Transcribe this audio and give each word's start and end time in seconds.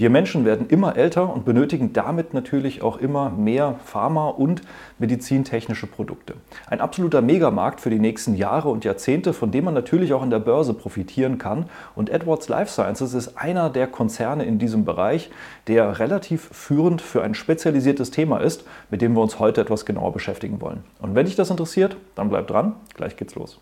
Wir 0.00 0.10
Menschen 0.10 0.44
werden 0.44 0.68
immer 0.68 0.96
älter 0.96 1.28
und 1.34 1.44
benötigen 1.44 1.92
damit 1.92 2.32
natürlich 2.32 2.82
auch 2.82 2.98
immer 2.98 3.30
mehr 3.30 3.80
Pharma- 3.84 4.28
und 4.28 4.62
medizintechnische 5.00 5.88
Produkte. 5.88 6.34
Ein 6.68 6.80
absoluter 6.80 7.20
Megamarkt 7.20 7.80
für 7.80 7.90
die 7.90 7.98
nächsten 7.98 8.36
Jahre 8.36 8.68
und 8.68 8.84
Jahrzehnte, 8.84 9.32
von 9.32 9.50
dem 9.50 9.64
man 9.64 9.74
natürlich 9.74 10.12
auch 10.12 10.22
an 10.22 10.30
der 10.30 10.38
Börse 10.38 10.72
profitieren 10.72 11.38
kann. 11.38 11.64
Und 11.96 12.10
Edwards 12.10 12.48
Life 12.48 12.70
Sciences 12.70 13.12
ist 13.12 13.36
einer 13.36 13.70
der 13.70 13.88
Konzerne 13.88 14.44
in 14.44 14.60
diesem 14.60 14.84
Bereich, 14.84 15.30
der 15.66 15.98
relativ 15.98 16.48
führend 16.52 17.02
für 17.02 17.24
ein 17.24 17.34
spezialisiertes 17.34 18.12
Thema 18.12 18.38
ist, 18.38 18.62
mit 18.90 19.02
dem 19.02 19.14
wir 19.14 19.20
uns 19.20 19.40
heute 19.40 19.62
etwas 19.62 19.84
genauer 19.84 20.12
beschäftigen 20.12 20.60
wollen. 20.60 20.84
Und 21.00 21.16
wenn 21.16 21.26
dich 21.26 21.34
das 21.34 21.50
interessiert, 21.50 21.96
dann 22.14 22.28
bleib 22.28 22.46
dran, 22.46 22.76
gleich 22.94 23.16
geht's 23.16 23.34
los. 23.34 23.58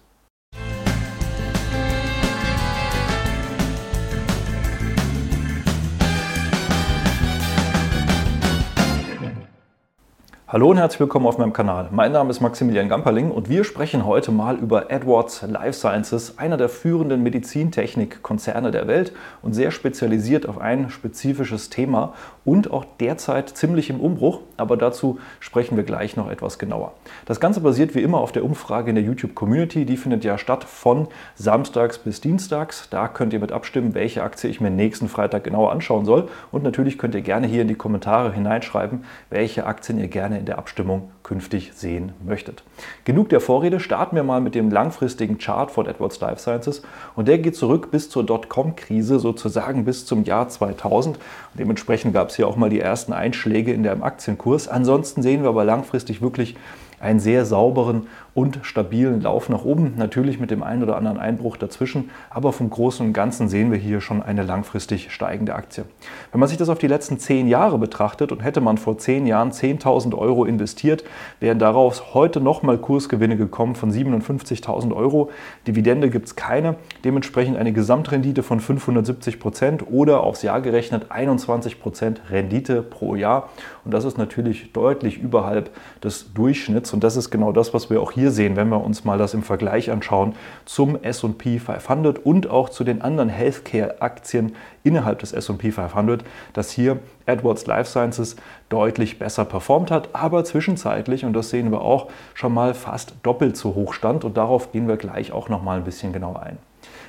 Hallo 10.49 10.71
und 10.71 10.77
herzlich 10.77 11.01
willkommen 11.01 11.27
auf 11.27 11.39
meinem 11.39 11.53
Kanal. 11.53 11.89
Mein 11.91 12.13
Name 12.13 12.31
ist 12.31 12.41
Maximilian 12.41 12.89
Gamperling 12.89 13.33
und 13.33 13.49
wir 13.49 13.65
sprechen 13.65 14.07
heute 14.07 14.31
mal 14.31 14.55
über 14.55 14.93
Edwards 14.93 15.43
Life 15.43 15.73
Sciences, 15.73 16.39
einer 16.39 16.57
der 16.57 16.69
führenden 16.69 17.25
Medizintechnikkonzerne 17.25 18.71
der 18.71 18.87
Welt 18.87 19.13
und 19.43 19.55
sehr 19.55 19.73
spezialisiert 19.73 20.49
auf 20.49 20.59
ein 20.59 20.89
spezifisches 20.89 21.69
Thema 21.69 22.15
und 22.45 22.71
auch 22.71 22.85
derzeit 23.01 23.49
ziemlich 23.49 23.91
im 23.91 23.99
Umbruch, 23.99 24.39
aber 24.57 24.77
dazu 24.77 25.19
sprechen 25.41 25.77
wir 25.77 25.83
gleich 25.83 26.17
noch 26.17 26.31
etwas 26.31 26.61
genauer. 26.61 26.93
Das 27.25 27.41
Ganze 27.41 27.61
basiert 27.61 27.97
wie 27.97 28.03
immer 28.03 28.19
auf 28.19 28.31
der 28.31 28.45
Umfrage 28.45 28.91
in 28.91 28.95
der 28.95 29.05
YouTube 29.05 29.35
Community, 29.35 29.85
die 29.85 29.97
findet 29.97 30.23
ja 30.23 30.39
statt 30.39 30.63
von 30.63 31.09
Samstags 31.35 31.99
bis 31.99 32.21
Dienstags. 32.21 32.89
Da 32.89 33.09
könnt 33.09 33.33
ihr 33.33 33.41
mit 33.41 33.51
abstimmen, 33.51 33.95
welche 33.95 34.23
Aktie 34.23 34.49
ich 34.49 34.61
mir 34.61 34.71
nächsten 34.71 35.09
Freitag 35.09 35.43
genauer 35.43 35.73
anschauen 35.73 36.05
soll 36.05 36.29
und 36.53 36.63
natürlich 36.63 36.99
könnt 36.99 37.17
ihr 37.17 37.23
gerne 37.23 37.49
hier 37.49 37.63
in 37.63 37.69
die 37.69 37.75
Kommentare 37.75 38.33
hineinschreiben, 38.33 39.05
welche 39.29 39.67
Aktien 39.67 39.99
ihr 39.99 40.07
gerne 40.07 40.36
in 40.39 40.47
der 40.47 40.59
Abstimmung 40.59 41.13
künftig 41.27 41.73
sehen 41.75 42.13
möchtet. 42.25 42.63
Genug 43.05 43.31
der 43.31 43.41
Vorrede, 43.41 43.81
starten 43.81 44.15
wir 44.15 44.23
mal 44.23 44.41
mit 44.41 44.55
dem 44.55 44.71
langfristigen 44.71 45.39
Chart 45.39 45.73
von 45.73 45.87
Edwards 45.87 46.21
Life 46.21 46.39
Sciences 46.41 46.83
und 47.17 47.27
der 47.27 47.39
geht 47.39 47.57
zurück 47.57 47.91
bis 47.91 48.09
zur 48.09 48.25
Dotcom-Krise, 48.25 49.19
sozusagen 49.19 49.85
bis 49.85 50.07
zum 50.07 50.23
Jahr 50.23 50.49
2000. 50.49 51.17
Und 51.17 51.23
dementsprechend 51.59 52.15
gab 52.15 52.29
es 52.29 52.37
hier 52.37 52.47
auch 52.47 52.55
mal 52.55 52.71
die 52.71 52.79
ersten 52.79 53.13
Einschläge 53.13 53.73
in 53.73 53.83
der 53.83 54.01
Aktienkurs. 54.05 54.69
Ansonsten 54.69 55.21
sehen 55.21 55.43
wir 55.43 55.49
aber 55.49 55.65
langfristig 55.65 56.23
wirklich 56.23 56.55
einen 57.01 57.21
sehr 57.21 57.45
sauberen 57.45 58.07
und 58.35 58.61
stabilen 58.63 59.21
Lauf 59.21 59.49
nach 59.49 59.65
oben. 59.65 59.95
Natürlich 59.97 60.41
mit 60.41 60.51
dem 60.51 60.63
einen 60.63 60.83
oder 60.83 60.97
anderen 60.97 61.19
Einbruch 61.19 61.57
dazwischen, 61.57 62.11
aber 62.31 62.53
vom 62.53 62.71
Großen 62.71 63.07
und 63.07 63.13
Ganzen 63.13 63.49
sehen 63.49 63.71
wir 63.71 63.79
hier 63.79 64.01
schon 64.01 64.23
eine 64.23 64.43
langfristig 64.43 65.11
steigende 65.13 65.55
Aktie. 65.55 65.85
Wenn 66.33 66.41
man 66.41 66.49
sich 66.49 66.59
das 66.59 66.69
auf 66.69 66.79
die 66.79 66.87
letzten 66.87 67.19
zehn 67.19 67.49
Jahre 67.49 67.79
betrachtet 67.79 68.33
und 68.33 68.41
hätte 68.41 68.61
man 68.61 68.79
vor 68.79 68.99
zehn 68.99 69.27
Jahren 69.27 69.53
10.000 69.53 70.17
Euro 70.17 70.45
investiert, 70.45 71.05
wären 71.41 71.59
daraus 71.59 72.15
heute 72.15 72.41
nochmal 72.41 72.79
Kursgewinne 72.79 73.37
gekommen 73.37 73.75
von 73.75 73.91
57.000 73.91 74.95
Euro. 74.95 75.31
Dividende 75.67 76.11
gibt 76.11 76.27
es 76.27 76.37
keine, 76.37 76.77
dementsprechend 77.05 77.57
eine 77.57 77.73
Gesamtrendite 77.73 78.43
von 78.43 78.61
570 78.61 79.41
Prozent 79.41 79.85
oder 79.91 80.23
aufs 80.23 80.43
Jahr 80.43 80.61
gerechnet 80.61 81.11
21 81.11 81.81
Prozent 81.81 82.21
Rendite 82.31 82.83
pro 82.83 83.15
Jahr. 83.15 83.51
Und 83.85 83.93
das 83.93 84.05
ist 84.05 84.19
natürlich 84.19 84.73
deutlich 84.73 85.19
überhalb 85.19 85.71
des 86.03 86.33
Durchschnitts 86.35 86.93
und 86.93 87.05
das 87.05 87.17
ist 87.17 87.31
genau 87.31 87.53
das, 87.53 87.75
was 87.75 87.91
wir 87.91 88.01
auch 88.01 88.13
hier 88.13 88.31
sehen, 88.31 88.57
wenn 88.57 88.69
wir 88.69 88.83
uns 88.83 89.05
mal 89.05 89.19
das 89.19 89.35
im 89.35 89.43
Vergleich 89.43 89.91
anschauen 89.91 90.35
zum 90.65 90.99
SP 91.03 91.59
500 91.59 92.25
und 92.25 92.51
auch 92.51 92.69
zu 92.69 92.85
den 92.85 93.03
anderen 93.03 93.29
Healthcare-Aktien 93.29 94.55
innerhalb 94.85 95.19
des 95.19 95.33
SP 95.35 95.71
500, 95.73 96.25
dass 96.53 96.71
hier 96.71 96.99
Edwards 97.27 97.67
Life 97.67 97.91
Sciences 97.91 98.37
deutlich 98.69 99.19
besser 99.19 99.45
performt 99.45 99.91
hat, 99.91 100.11
aber 100.13 100.45
zwischenzeitlich, 100.45 101.06
und 101.25 101.33
das 101.33 101.51
sehen 101.51 101.71
wir 101.71 101.81
auch, 101.81 102.09
schon 102.35 102.55
mal 102.55 102.75
fast 102.75 103.15
doppelt 103.23 103.57
so 103.57 103.75
hoch 103.75 103.93
stand 103.93 104.25
und 104.25 104.37
darauf 104.37 104.73
gehen 104.73 104.89
wir 104.89 104.97
gleich 104.97 105.33
auch 105.33 105.49
noch 105.49 105.63
mal 105.63 105.79
ein 105.79 105.85
bisschen 105.85 106.13
genauer 106.13 106.43
ein. 106.43 106.59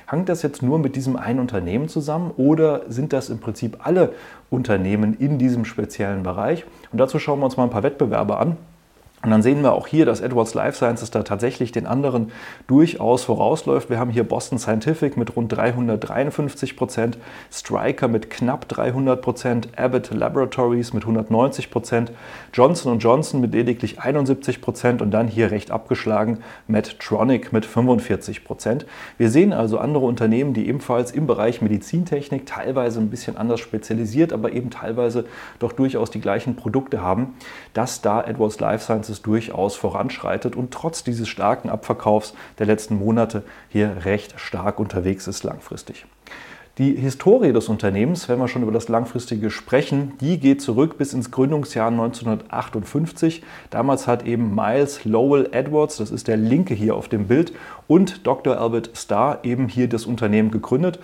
Hängt 0.06 0.28
das 0.28 0.42
jetzt 0.42 0.62
nur 0.62 0.78
mit 0.78 0.96
diesem 0.96 1.16
einen 1.16 1.38
Unternehmen 1.38 1.88
zusammen 1.88 2.32
oder 2.36 2.82
sind 2.88 3.12
das 3.12 3.28
im 3.28 3.40
Prinzip 3.40 3.86
alle 3.86 4.14
Unternehmen 4.48 5.14
in 5.14 5.38
diesem 5.38 5.64
speziellen 5.64 6.22
Bereich? 6.22 6.64
Und 6.92 6.98
dazu 6.98 7.18
schauen 7.18 7.40
wir 7.40 7.44
uns 7.44 7.56
mal 7.56 7.64
ein 7.64 7.70
paar 7.70 7.82
Wettbewerbe 7.82 8.38
an. 8.38 8.56
Und 9.24 9.30
dann 9.30 9.42
sehen 9.42 9.62
wir 9.62 9.72
auch 9.72 9.88
hier, 9.88 10.06
dass 10.06 10.20
Edwards 10.20 10.54
Life 10.54 10.76
Sciences 10.76 11.10
da 11.10 11.24
tatsächlich 11.24 11.72
den 11.72 11.88
anderen 11.88 12.30
durchaus 12.68 13.24
vorausläuft. 13.24 13.90
Wir 13.90 13.98
haben 13.98 14.12
hier 14.12 14.22
Boston 14.22 14.60
Scientific 14.60 15.16
mit 15.16 15.34
rund 15.34 15.50
353 15.50 16.76
Prozent, 16.76 17.18
Stryker 17.52 18.06
mit 18.06 18.30
knapp 18.30 18.68
300 18.68 19.20
Prozent, 19.20 19.68
Abbott 19.76 20.12
Laboratories 20.12 20.92
mit 20.92 21.02
190 21.02 21.68
Prozent, 21.72 22.12
Johnson 22.52 23.00
Johnson 23.00 23.40
mit 23.40 23.54
lediglich 23.54 23.98
71 23.98 24.60
Prozent 24.60 25.02
und 25.02 25.10
dann 25.10 25.26
hier 25.26 25.50
recht 25.50 25.72
abgeschlagen 25.72 26.38
Medtronic 26.68 27.52
mit 27.52 27.66
45 27.66 28.44
Prozent. 28.44 28.86
Wir 29.16 29.30
sehen 29.30 29.52
also 29.52 29.78
andere 29.78 30.04
Unternehmen, 30.04 30.54
die 30.54 30.68
ebenfalls 30.68 31.10
im 31.10 31.26
Bereich 31.26 31.60
Medizintechnik 31.60 32.46
teilweise 32.46 33.00
ein 33.00 33.10
bisschen 33.10 33.36
anders 33.36 33.58
spezialisiert, 33.58 34.32
aber 34.32 34.52
eben 34.52 34.70
teilweise 34.70 35.24
doch 35.58 35.72
durchaus 35.72 36.12
die 36.12 36.20
gleichen 36.20 36.54
Produkte 36.54 37.02
haben, 37.02 37.34
dass 37.72 38.00
da 38.00 38.22
Edwards 38.22 38.60
Life 38.60 38.84
Sciences 38.84 39.07
es 39.08 39.22
durchaus 39.22 39.76
voranschreitet 39.76 40.56
und 40.56 40.72
trotz 40.72 41.04
dieses 41.04 41.28
starken 41.28 41.70
Abverkaufs 41.70 42.34
der 42.58 42.66
letzten 42.66 42.98
Monate 42.98 43.42
hier 43.68 44.04
recht 44.04 44.38
stark 44.38 44.78
unterwegs 44.80 45.26
ist 45.26 45.44
langfristig. 45.44 46.06
Die 46.78 46.94
Historie 46.94 47.52
des 47.52 47.68
Unternehmens, 47.68 48.28
wenn 48.28 48.38
wir 48.38 48.46
schon 48.46 48.62
über 48.62 48.70
das 48.70 48.88
Langfristige 48.88 49.50
sprechen, 49.50 50.12
die 50.20 50.38
geht 50.38 50.62
zurück 50.62 50.96
bis 50.96 51.12
ins 51.12 51.32
Gründungsjahr 51.32 51.88
1958. 51.88 53.42
Damals 53.70 54.06
hat 54.06 54.24
eben 54.24 54.54
Miles 54.54 55.04
Lowell 55.04 55.48
Edwards, 55.50 55.96
das 55.96 56.12
ist 56.12 56.28
der 56.28 56.36
Linke 56.36 56.74
hier 56.74 56.94
auf 56.94 57.08
dem 57.08 57.26
Bild, 57.26 57.52
und 57.88 58.24
Dr. 58.28 58.60
Albert 58.60 58.90
Starr 58.94 59.40
eben 59.42 59.66
hier 59.66 59.88
das 59.88 60.06
Unternehmen 60.06 60.52
gegründet. 60.52 61.00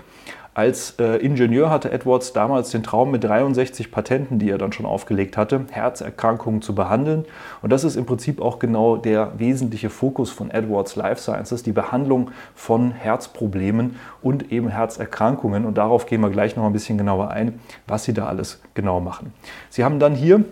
Als 0.54 0.94
äh, 1.00 1.16
Ingenieur 1.16 1.68
hatte 1.68 1.90
Edwards 1.90 2.32
damals 2.32 2.70
den 2.70 2.84
Traum 2.84 3.10
mit 3.10 3.24
63 3.24 3.90
Patenten, 3.90 4.38
die 4.38 4.50
er 4.50 4.56
dann 4.56 4.72
schon 4.72 4.86
aufgelegt 4.86 5.36
hatte, 5.36 5.66
Herzerkrankungen 5.68 6.62
zu 6.62 6.76
behandeln. 6.76 7.24
Und 7.60 7.70
das 7.70 7.82
ist 7.82 7.96
im 7.96 8.06
Prinzip 8.06 8.40
auch 8.40 8.60
genau 8.60 8.96
der 8.96 9.32
wesentliche 9.36 9.90
Fokus 9.90 10.30
von 10.30 10.52
Edwards 10.52 10.94
Life 10.94 11.20
Sciences, 11.20 11.64
die 11.64 11.72
Behandlung 11.72 12.30
von 12.54 12.92
Herzproblemen 12.92 13.96
und 14.22 14.52
eben 14.52 14.68
Herzerkrankungen. 14.68 15.64
Und 15.64 15.76
darauf 15.76 16.06
gehen 16.06 16.20
wir 16.20 16.30
gleich 16.30 16.54
noch 16.54 16.64
ein 16.64 16.72
bisschen 16.72 16.98
genauer 16.98 17.30
ein, 17.30 17.58
was 17.88 18.04
sie 18.04 18.14
da 18.14 18.26
alles 18.26 18.62
genau 18.74 19.00
machen. 19.00 19.32
Sie 19.70 19.82
haben 19.82 19.98
dann 19.98 20.14
hier 20.14 20.44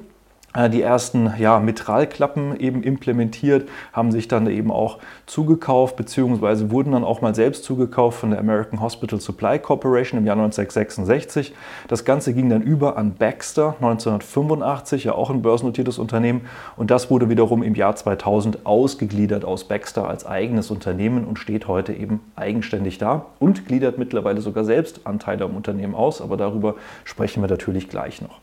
die 0.54 0.82
ersten 0.82 1.32
ja, 1.38 1.58
Mitralklappen 1.60 2.60
eben 2.60 2.82
implementiert, 2.82 3.68
haben 3.92 4.12
sich 4.12 4.28
dann 4.28 4.46
eben 4.46 4.70
auch 4.70 4.98
zugekauft, 5.24 5.96
beziehungsweise 5.96 6.70
wurden 6.70 6.92
dann 6.92 7.04
auch 7.04 7.22
mal 7.22 7.34
selbst 7.34 7.64
zugekauft 7.64 8.20
von 8.20 8.30
der 8.30 8.38
American 8.38 8.82
Hospital 8.82 9.18
Supply 9.18 9.58
Corporation 9.58 10.18
im 10.18 10.26
Jahr 10.26 10.36
1966. 10.36 11.54
Das 11.88 12.04
Ganze 12.04 12.34
ging 12.34 12.50
dann 12.50 12.60
über 12.60 12.98
an 12.98 13.14
Baxter 13.14 13.76
1985, 13.80 15.04
ja 15.04 15.14
auch 15.14 15.30
ein 15.30 15.40
börsennotiertes 15.40 15.98
Unternehmen. 15.98 16.42
Und 16.76 16.90
das 16.90 17.10
wurde 17.10 17.30
wiederum 17.30 17.62
im 17.62 17.74
Jahr 17.74 17.96
2000 17.96 18.66
ausgegliedert 18.66 19.46
aus 19.46 19.64
Baxter 19.64 20.06
als 20.06 20.26
eigenes 20.26 20.70
Unternehmen 20.70 21.24
und 21.24 21.38
steht 21.38 21.66
heute 21.66 21.94
eben 21.94 22.20
eigenständig 22.36 22.98
da 22.98 23.26
und 23.38 23.66
gliedert 23.66 23.96
mittlerweile 23.96 24.42
sogar 24.42 24.64
selbst 24.64 25.06
Anteile 25.06 25.44
am 25.44 25.56
Unternehmen 25.56 25.94
aus. 25.94 26.20
Aber 26.20 26.36
darüber 26.36 26.74
sprechen 27.04 27.42
wir 27.42 27.48
natürlich 27.48 27.88
gleich 27.88 28.20
noch. 28.20 28.40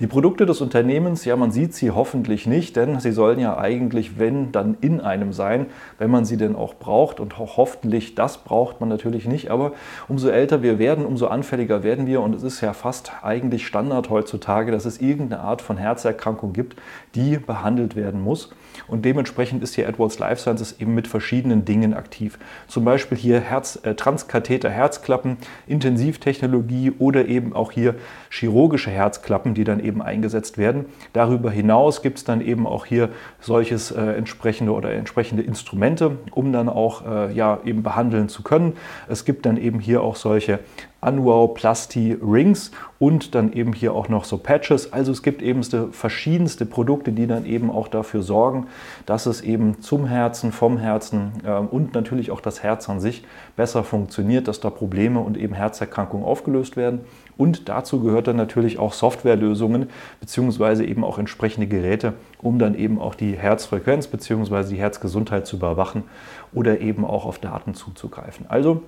Die 0.00 0.06
Produkte 0.06 0.46
des 0.46 0.62
Unternehmens, 0.62 1.26
ja, 1.26 1.36
man 1.36 1.50
sieht 1.50 1.74
sie 1.74 1.90
hoffentlich 1.90 2.46
nicht, 2.46 2.74
denn 2.74 3.00
sie 3.00 3.12
sollen 3.12 3.38
ja 3.38 3.58
eigentlich, 3.58 4.18
wenn, 4.18 4.50
dann 4.50 4.78
in 4.80 4.98
einem 4.98 5.34
sein, 5.34 5.66
wenn 5.98 6.10
man 6.10 6.24
sie 6.24 6.38
denn 6.38 6.56
auch 6.56 6.72
braucht. 6.72 7.20
Und 7.20 7.38
hoffentlich 7.38 8.14
das 8.14 8.38
braucht 8.38 8.80
man 8.80 8.88
natürlich 8.88 9.26
nicht. 9.26 9.50
Aber 9.50 9.72
umso 10.08 10.28
älter 10.28 10.62
wir 10.62 10.78
werden, 10.78 11.04
umso 11.04 11.26
anfälliger 11.26 11.82
werden 11.82 12.06
wir. 12.06 12.22
Und 12.22 12.34
es 12.34 12.42
ist 12.42 12.62
ja 12.62 12.72
fast 12.72 13.12
eigentlich 13.22 13.66
Standard 13.66 14.08
heutzutage, 14.08 14.72
dass 14.72 14.86
es 14.86 15.02
irgendeine 15.02 15.42
Art 15.42 15.60
von 15.60 15.76
Herzerkrankung 15.76 16.54
gibt, 16.54 16.80
die 17.14 17.36
behandelt 17.36 17.94
werden 17.94 18.22
muss. 18.22 18.48
Und 18.88 19.04
dementsprechend 19.04 19.62
ist 19.62 19.74
hier 19.74 19.86
Edwards 19.86 20.18
Life 20.18 20.40
Sciences 20.40 20.80
eben 20.80 20.94
mit 20.94 21.08
verschiedenen 21.08 21.64
Dingen 21.64 21.92
aktiv. 21.92 22.38
Zum 22.68 22.84
Beispiel 22.84 23.18
hier 23.18 23.40
Herz, 23.40 23.78
äh, 23.82 23.94
Transkatheter 23.94 24.70
Herzklappen, 24.70 25.36
Intensivtechnologie 25.66 26.92
oder 26.98 27.26
eben 27.26 27.52
auch 27.52 27.72
hier 27.72 27.96
chirurgische 28.30 28.90
Herzklappen, 28.90 29.54
die 29.54 29.64
dann 29.64 29.80
eben 29.80 29.89
eingesetzt 29.98 30.58
werden. 30.58 30.86
Darüber 31.12 31.50
hinaus 31.50 32.02
gibt 32.02 32.18
es 32.18 32.24
dann 32.24 32.40
eben 32.40 32.66
auch 32.66 32.86
hier 32.86 33.08
solches 33.40 33.90
äh, 33.90 34.00
entsprechende 34.00 34.72
oder 34.72 34.92
entsprechende 34.92 35.42
Instrumente, 35.42 36.18
um 36.30 36.52
dann 36.52 36.68
auch 36.68 37.06
äh, 37.06 37.32
ja, 37.32 37.58
eben 37.64 37.82
behandeln 37.82 38.28
zu 38.28 38.42
können. 38.42 38.74
Es 39.08 39.24
gibt 39.24 39.46
dann 39.46 39.56
eben 39.56 39.80
hier 39.80 40.02
auch 40.02 40.16
solche 40.16 40.60
Anuau 41.00 41.48
Plasti 41.48 42.16
Rings 42.20 42.70
und 42.98 43.34
dann 43.34 43.52
eben 43.52 43.72
hier 43.72 43.94
auch 43.94 44.08
noch 44.08 44.24
so 44.24 44.36
Patches. 44.36 44.92
Also 44.92 45.12
es 45.12 45.22
gibt 45.22 45.40
eben 45.40 45.62
verschiedenste 45.92 46.66
Produkte, 46.66 47.12
die 47.12 47.26
dann 47.26 47.46
eben 47.46 47.70
auch 47.70 47.88
dafür 47.88 48.22
sorgen, 48.22 48.66
dass 49.06 49.26
es 49.26 49.40
eben 49.40 49.80
zum 49.80 50.06
Herzen, 50.06 50.52
vom 50.52 50.76
Herzen 50.76 51.32
äh, 51.44 51.52
und 51.52 51.94
natürlich 51.94 52.30
auch 52.30 52.40
das 52.40 52.62
Herz 52.62 52.88
an 52.90 53.00
sich 53.00 53.24
besser 53.56 53.82
funktioniert, 53.84 54.48
dass 54.48 54.60
da 54.60 54.68
Probleme 54.68 55.20
und 55.20 55.36
eben 55.38 55.54
Herzerkrankungen 55.54 56.26
aufgelöst 56.26 56.76
werden. 56.76 57.00
Und 57.38 57.70
dazu 57.70 58.00
gehört 58.00 58.26
dann 58.26 58.36
natürlich 58.36 58.78
auch 58.78 58.92
Softwarelösungen 58.92 59.88
beziehungsweise 60.20 60.84
eben 60.84 61.04
auch 61.04 61.18
entsprechende 61.18 61.66
Geräte, 61.66 62.12
um 62.42 62.58
dann 62.58 62.74
eben 62.74 63.00
auch 63.00 63.14
die 63.14 63.32
Herzfrequenz 63.32 64.08
beziehungsweise 64.08 64.74
die 64.74 64.80
Herzgesundheit 64.80 65.46
zu 65.46 65.56
überwachen 65.56 66.04
oder 66.52 66.80
eben 66.80 67.06
auch 67.06 67.24
auf 67.24 67.38
Daten 67.38 67.72
zuzugreifen. 67.72 68.44
Also 68.50 68.82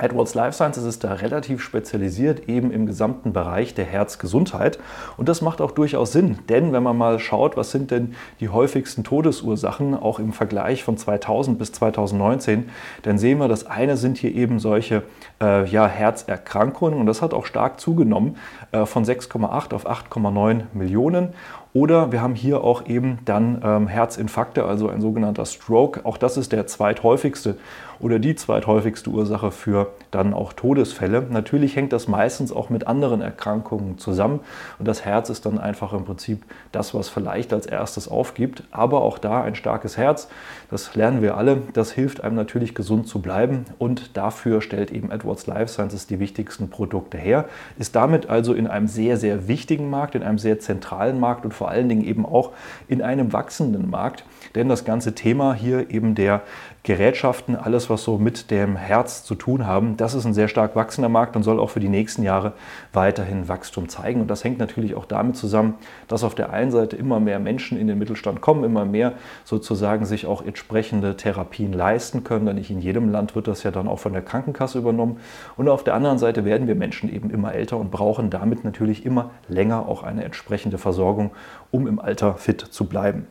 Edwards 0.00 0.34
Life 0.34 0.52
Sciences 0.52 0.84
ist 0.84 1.04
da 1.04 1.14
relativ 1.14 1.62
spezialisiert, 1.62 2.48
eben 2.48 2.70
im 2.70 2.86
gesamten 2.86 3.32
Bereich 3.32 3.74
der 3.74 3.84
Herzgesundheit. 3.84 4.78
Und 5.16 5.28
das 5.28 5.42
macht 5.42 5.60
auch 5.60 5.70
durchaus 5.70 6.12
Sinn, 6.12 6.38
denn 6.48 6.72
wenn 6.72 6.82
man 6.82 6.96
mal 6.96 7.18
schaut, 7.18 7.56
was 7.56 7.70
sind 7.70 7.90
denn 7.90 8.14
die 8.40 8.48
häufigsten 8.48 9.04
Todesursachen, 9.04 9.94
auch 9.94 10.18
im 10.18 10.32
Vergleich 10.32 10.84
von 10.84 10.96
2000 10.96 11.58
bis 11.58 11.72
2019, 11.72 12.70
dann 13.02 13.18
sehen 13.18 13.38
wir, 13.38 13.48
das 13.48 13.66
eine 13.66 13.96
sind 13.96 14.18
hier 14.18 14.34
eben 14.34 14.58
solche 14.58 15.02
äh, 15.40 15.66
ja, 15.66 15.86
Herzerkrankungen 15.86 16.98
und 16.98 17.06
das 17.06 17.22
hat 17.22 17.34
auch 17.34 17.46
stark 17.46 17.80
zugenommen 17.80 18.36
äh, 18.72 18.86
von 18.86 19.04
6,8 19.04 19.74
auf 19.74 19.88
8,9 19.88 20.62
Millionen. 20.72 21.30
Oder 21.72 22.10
wir 22.10 22.20
haben 22.20 22.34
hier 22.34 22.64
auch 22.64 22.86
eben 22.86 23.18
dann 23.24 23.62
ähm, 23.64 23.86
Herzinfarkte, 23.86 24.64
also 24.64 24.88
ein 24.88 25.00
sogenannter 25.00 25.46
Stroke. 25.46 26.04
Auch 26.04 26.16
das 26.16 26.36
ist 26.36 26.50
der 26.52 26.66
zweithäufigste 26.66 27.56
oder 28.00 28.18
die 28.18 28.34
zweithäufigste 28.34 29.10
Ursache 29.10 29.50
für 29.50 29.88
dann 30.10 30.32
auch 30.32 30.52
Todesfälle. 30.52 31.26
Natürlich 31.28 31.76
hängt 31.76 31.92
das 31.92 32.08
meistens 32.08 32.50
auch 32.50 32.70
mit 32.70 32.86
anderen 32.86 33.20
Erkrankungen 33.20 33.98
zusammen 33.98 34.40
und 34.78 34.88
das 34.88 35.04
Herz 35.04 35.28
ist 35.28 35.46
dann 35.46 35.58
einfach 35.58 35.92
im 35.92 36.04
Prinzip 36.04 36.42
das, 36.72 36.94
was 36.94 37.08
vielleicht 37.08 37.52
als 37.52 37.66
erstes 37.66 38.08
aufgibt. 38.08 38.64
Aber 38.70 39.02
auch 39.02 39.18
da 39.18 39.42
ein 39.42 39.54
starkes 39.54 39.96
Herz, 39.96 40.28
das 40.70 40.94
lernen 40.94 41.22
wir 41.22 41.36
alle, 41.36 41.62
das 41.74 41.92
hilft 41.92 42.24
einem 42.24 42.36
natürlich 42.36 42.74
gesund 42.74 43.06
zu 43.06 43.20
bleiben 43.20 43.66
und 43.78 44.16
dafür 44.16 44.62
stellt 44.62 44.90
eben 44.90 45.10
Edwards 45.10 45.46
Life 45.46 45.68
Sciences 45.68 46.06
die 46.06 46.18
wichtigsten 46.18 46.70
Produkte 46.70 47.18
her, 47.18 47.44
ist 47.78 47.94
damit 47.94 48.30
also 48.30 48.54
in 48.54 48.66
einem 48.66 48.88
sehr, 48.88 49.18
sehr 49.18 49.46
wichtigen 49.46 49.90
Markt, 49.90 50.14
in 50.14 50.22
einem 50.22 50.38
sehr 50.38 50.58
zentralen 50.58 51.20
Markt 51.20 51.44
und 51.44 51.52
vor 51.60 51.70
allen 51.70 51.90
Dingen 51.90 52.04
eben 52.04 52.24
auch 52.24 52.52
in 52.88 53.02
einem 53.02 53.34
wachsenden 53.34 53.90
Markt. 53.90 54.24
Denn 54.54 54.70
das 54.70 54.86
ganze 54.86 55.14
Thema 55.14 55.52
hier 55.52 55.90
eben 55.90 56.14
der 56.14 56.40
Gerätschaften, 56.82 57.56
alles 57.56 57.90
was 57.90 58.04
so 58.04 58.16
mit 58.16 58.50
dem 58.50 58.74
Herz 58.74 59.22
zu 59.22 59.34
tun 59.34 59.66
haben, 59.66 59.98
das 59.98 60.14
ist 60.14 60.24
ein 60.24 60.32
sehr 60.32 60.48
stark 60.48 60.76
wachsender 60.76 61.10
Markt 61.10 61.36
und 61.36 61.42
soll 61.42 61.60
auch 61.60 61.68
für 61.68 61.80
die 61.80 61.90
nächsten 61.90 62.22
Jahre 62.22 62.54
weiterhin 62.94 63.48
Wachstum 63.48 63.90
zeigen. 63.90 64.22
Und 64.22 64.28
das 64.28 64.44
hängt 64.44 64.58
natürlich 64.58 64.94
auch 64.94 65.04
damit 65.04 65.36
zusammen, 65.36 65.74
dass 66.08 66.24
auf 66.24 66.34
der 66.34 66.50
einen 66.50 66.70
Seite 66.70 66.96
immer 66.96 67.20
mehr 67.20 67.38
Menschen 67.38 67.78
in 67.78 67.86
den 67.86 67.98
Mittelstand 67.98 68.40
kommen, 68.40 68.64
immer 68.64 68.86
mehr 68.86 69.12
sozusagen 69.44 70.06
sich 70.06 70.24
auch 70.24 70.42
entsprechende 70.42 71.18
Therapien 71.18 71.74
leisten 71.74 72.24
können. 72.24 72.46
Denn 72.46 72.56
nicht 72.56 72.70
in 72.70 72.80
jedem 72.80 73.10
Land 73.10 73.36
wird 73.36 73.46
das 73.46 73.62
ja 73.62 73.70
dann 73.70 73.86
auch 73.86 73.98
von 73.98 74.14
der 74.14 74.22
Krankenkasse 74.22 74.78
übernommen. 74.78 75.18
Und 75.58 75.68
auf 75.68 75.84
der 75.84 75.92
anderen 75.94 76.16
Seite 76.16 76.46
werden 76.46 76.66
wir 76.66 76.76
Menschen 76.76 77.12
eben 77.12 77.28
immer 77.28 77.52
älter 77.52 77.76
und 77.76 77.90
brauchen 77.90 78.30
damit 78.30 78.64
natürlich 78.64 79.04
immer 79.04 79.32
länger 79.48 79.86
auch 79.86 80.02
eine 80.02 80.24
entsprechende 80.24 80.78
Versorgung, 80.78 81.32
um 81.70 81.86
im 81.86 81.98
Alter 81.98 82.34
fit 82.34 82.60
zu 82.60 82.86
bleiben. 82.86 83.26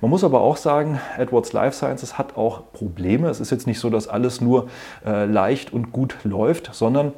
Man 0.00 0.10
muss 0.10 0.24
aber 0.24 0.40
auch 0.40 0.56
sagen, 0.56 1.00
Edwards 1.16 1.52
Life 1.52 1.76
Sciences 1.76 2.18
hat 2.18 2.36
auch 2.36 2.72
Probleme. 2.72 3.28
Es 3.28 3.40
ist 3.40 3.50
jetzt 3.50 3.66
nicht 3.66 3.80
so, 3.80 3.88
dass 3.88 4.08
alles 4.08 4.40
nur 4.40 4.68
äh, 5.04 5.24
leicht 5.24 5.72
und 5.72 5.92
gut 5.92 6.16
läuft, 6.22 6.74
sondern 6.74 7.12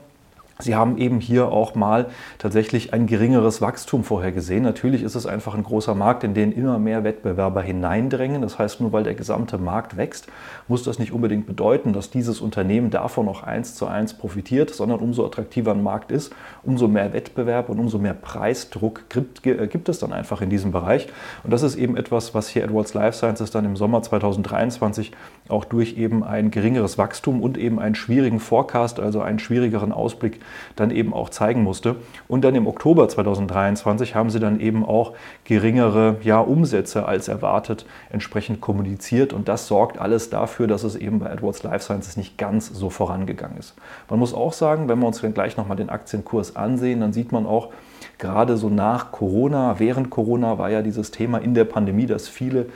Sie 0.61 0.75
haben 0.75 0.99
eben 0.99 1.21
hier 1.21 1.53
auch 1.53 1.77
mal 1.77 2.07
tatsächlich 2.39 2.93
ein 2.93 3.07
geringeres 3.07 3.61
Wachstum 3.61 4.03
vorhergesehen. 4.03 4.65
Natürlich 4.65 5.05
ist 5.05 5.15
es 5.15 5.25
einfach 5.25 5.55
ein 5.55 5.63
großer 5.63 5.95
Markt, 5.95 6.25
in 6.25 6.35
den 6.35 6.51
immer 6.51 6.81
mehr 6.81 7.05
Wettbewerber 7.05 7.63
hineindrängen. 7.63 8.43
Das 8.43 8.59
heißt, 8.59 8.81
nur 8.81 8.91
weil 8.93 9.05
der 9.05 9.15
gesamte 9.15 9.59
Markt 9.59 9.97
wächst, 9.97 10.27
muss 10.67 10.83
das 10.83 10.99
nicht 10.99 11.13
unbedingt 11.13 11.47
bedeuten, 11.47 11.93
dass 11.93 12.11
dieses 12.11 12.41
Unternehmen 12.41 12.91
davon 12.91 13.29
auch 13.29 13.45
eins 13.45 13.77
zu 13.77 13.87
eins 13.87 14.15
profitiert, 14.15 14.75
sondern 14.75 14.99
umso 14.99 15.25
attraktiver 15.25 15.71
ein 15.71 15.83
Markt 15.85 16.11
ist, 16.11 16.35
umso 16.65 16.89
mehr 16.89 17.13
Wettbewerb 17.13 17.69
und 17.69 17.79
umso 17.79 17.99
mehr 17.99 18.15
Preisdruck 18.15 19.09
gibt, 19.11 19.47
äh, 19.47 19.69
es 19.87 20.01
dann 20.01 20.13
einfach 20.13 20.41
in 20.41 20.51
diesem 20.51 20.73
Bereich. 20.73 21.07
Und 21.45 21.53
das 21.53 21.63
ist 21.63 21.77
eben 21.77 21.97
etwas, 21.97 22.35
was 22.35 22.49
hier 22.49 22.65
Edwards 22.65 22.95
Life 22.95 23.17
Sciences 23.17 23.53
dann 23.53 23.65
im 23.65 23.77
Sommer 23.77 24.03
2023 24.03 25.13
auch 25.49 25.65
durch 25.65 25.97
eben 25.97 26.25
ein 26.25 26.51
geringeres 26.51 26.99
Wachstum 26.99 27.43
und 27.43 27.57
eben 27.57 27.79
einen 27.79 27.95
schwierigen 27.95 28.41
Forecast, 28.41 28.99
also 28.99 29.21
einen 29.21 29.39
schwierigeren 29.39 29.93
Ausblick 29.93 30.41
dann 30.77 30.91
eben 30.91 31.12
auch 31.12 31.29
zeigen 31.29 31.62
musste. 31.62 31.97
Und 32.29 32.43
dann 32.45 32.55
im 32.55 32.67
Oktober 32.67 33.09
2023 33.09 34.15
haben 34.15 34.31
sie 34.31 34.41
dann 34.41 34.61
eben 34.61 34.85
auch 34.85 35.15
geringere 35.45 36.17
ja, 36.23 36.41
Umsätze 36.41 37.06
als 37.06 37.29
erwartet 37.29 37.87
entsprechend 38.11 38.61
kommuniziert. 38.61 39.33
Und 39.33 39.49
das 39.49 39.67
sorgt 39.67 39.99
alles 39.99 40.31
dafür, 40.31 40.67
dass 40.67 40.85
es 40.85 40.97
eben 40.97 41.19
bei 41.19 41.31
Edwards 41.31 41.62
Life 41.62 41.85
Sciences 41.85 42.17
nicht 42.17 42.39
ganz 42.39 42.69
so 42.69 42.91
vorangegangen 42.91 43.59
ist. 43.59 43.75
Man 44.09 44.19
muss 44.19 44.35
auch 44.35 44.53
sagen, 44.53 44.89
wenn 44.89 44.99
wir 44.99 45.06
uns 45.06 45.21
dann 45.21 45.35
gleich 45.35 45.56
nochmal 45.56 45.77
den 45.77 45.91
Aktienkurs 45.91 46.56
ansehen, 46.56 47.00
dann 47.00 47.12
sieht 47.12 47.33
man 47.33 47.47
auch, 47.47 47.71
gerade 48.19 48.56
so 48.56 48.69
nach 48.69 49.12
Corona, 49.12 49.79
während 49.79 50.11
Corona 50.11 50.59
war 50.59 50.71
ja 50.71 50.83
dieses 50.83 51.11
Thema 51.11 51.39
in 51.39 51.55
der 51.55 51.65
Pandemie, 51.65 52.06
dass 52.06 52.29
viele 52.29 52.67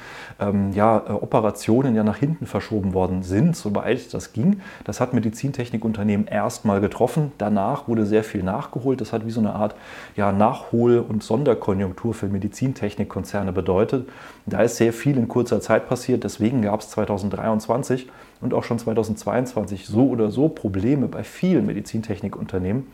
ähm, 0.40 0.72
ja, 0.72 0.98
äh, 0.98 1.12
Operationen 1.12 1.94
ja 1.94 2.04
nach 2.04 2.16
hinten 2.16 2.46
verschoben 2.46 2.94
worden 2.94 3.22
sind, 3.22 3.56
soweit 3.56 4.12
das 4.14 4.32
ging. 4.32 4.60
Das 4.84 5.00
hat 5.00 5.14
Medizintechnikunternehmen 5.14 6.26
erstmal 6.26 6.80
getroffen. 6.80 7.32
Danach 7.38 7.88
wurde 7.88 8.06
sehr 8.06 8.24
viel 8.24 8.42
nachgeholt. 8.42 9.00
Das 9.00 9.12
hat 9.12 9.26
wie 9.26 9.30
so 9.30 9.40
eine 9.40 9.54
Art 9.54 9.74
ja, 10.16 10.32
Nachhol- 10.32 10.98
und 11.00 11.22
Sonderkonjunktur 11.22 12.14
für 12.14 12.26
Medizintechnikkonzerne 12.26 13.52
bedeutet. 13.52 14.08
Da 14.46 14.62
ist 14.62 14.76
sehr 14.76 14.92
viel 14.92 15.16
in 15.16 15.28
kurzer 15.28 15.60
Zeit 15.60 15.88
passiert. 15.88 16.24
Deswegen 16.24 16.62
gab 16.62 16.80
es 16.80 16.90
2023 16.90 18.08
und 18.40 18.54
auch 18.54 18.64
schon 18.64 18.78
2022 18.78 19.86
so 19.86 20.08
oder 20.08 20.30
so 20.30 20.48
Probleme 20.48 21.06
bei 21.06 21.22
vielen 21.22 21.64
Medizintechnikunternehmen. 21.66 22.86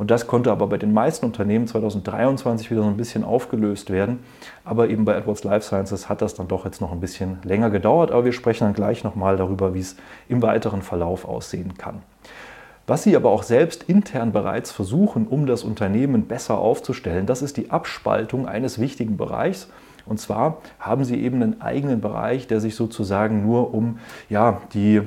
Und 0.00 0.10
das 0.10 0.26
konnte 0.26 0.50
aber 0.50 0.66
bei 0.66 0.78
den 0.78 0.94
meisten 0.94 1.26
Unternehmen 1.26 1.66
2023 1.66 2.70
wieder 2.70 2.80
so 2.80 2.88
ein 2.88 2.96
bisschen 2.96 3.22
aufgelöst 3.22 3.90
werden. 3.90 4.20
Aber 4.64 4.88
eben 4.88 5.04
bei 5.04 5.14
Edwards 5.14 5.44
Life 5.44 5.66
Sciences 5.66 6.08
hat 6.08 6.22
das 6.22 6.32
dann 6.32 6.48
doch 6.48 6.64
jetzt 6.64 6.80
noch 6.80 6.90
ein 6.90 7.00
bisschen 7.00 7.36
länger 7.44 7.68
gedauert. 7.68 8.10
Aber 8.10 8.24
wir 8.24 8.32
sprechen 8.32 8.64
dann 8.64 8.72
gleich 8.72 9.04
nochmal 9.04 9.36
darüber, 9.36 9.74
wie 9.74 9.80
es 9.80 9.96
im 10.26 10.40
weiteren 10.40 10.80
Verlauf 10.80 11.26
aussehen 11.26 11.76
kann. 11.76 12.00
Was 12.86 13.02
Sie 13.02 13.14
aber 13.14 13.28
auch 13.28 13.42
selbst 13.42 13.82
intern 13.82 14.32
bereits 14.32 14.72
versuchen, 14.72 15.26
um 15.26 15.44
das 15.44 15.64
Unternehmen 15.64 16.22
besser 16.22 16.56
aufzustellen, 16.56 17.26
das 17.26 17.42
ist 17.42 17.58
die 17.58 17.70
Abspaltung 17.70 18.48
eines 18.48 18.78
wichtigen 18.78 19.18
Bereichs. 19.18 19.68
Und 20.06 20.18
zwar 20.18 20.62
haben 20.78 21.04
Sie 21.04 21.20
eben 21.20 21.42
einen 21.42 21.60
eigenen 21.60 22.00
Bereich, 22.00 22.46
der 22.46 22.60
sich 22.60 22.74
sozusagen 22.74 23.42
nur 23.42 23.74
um 23.74 23.98
ja, 24.30 24.62
die 24.72 25.02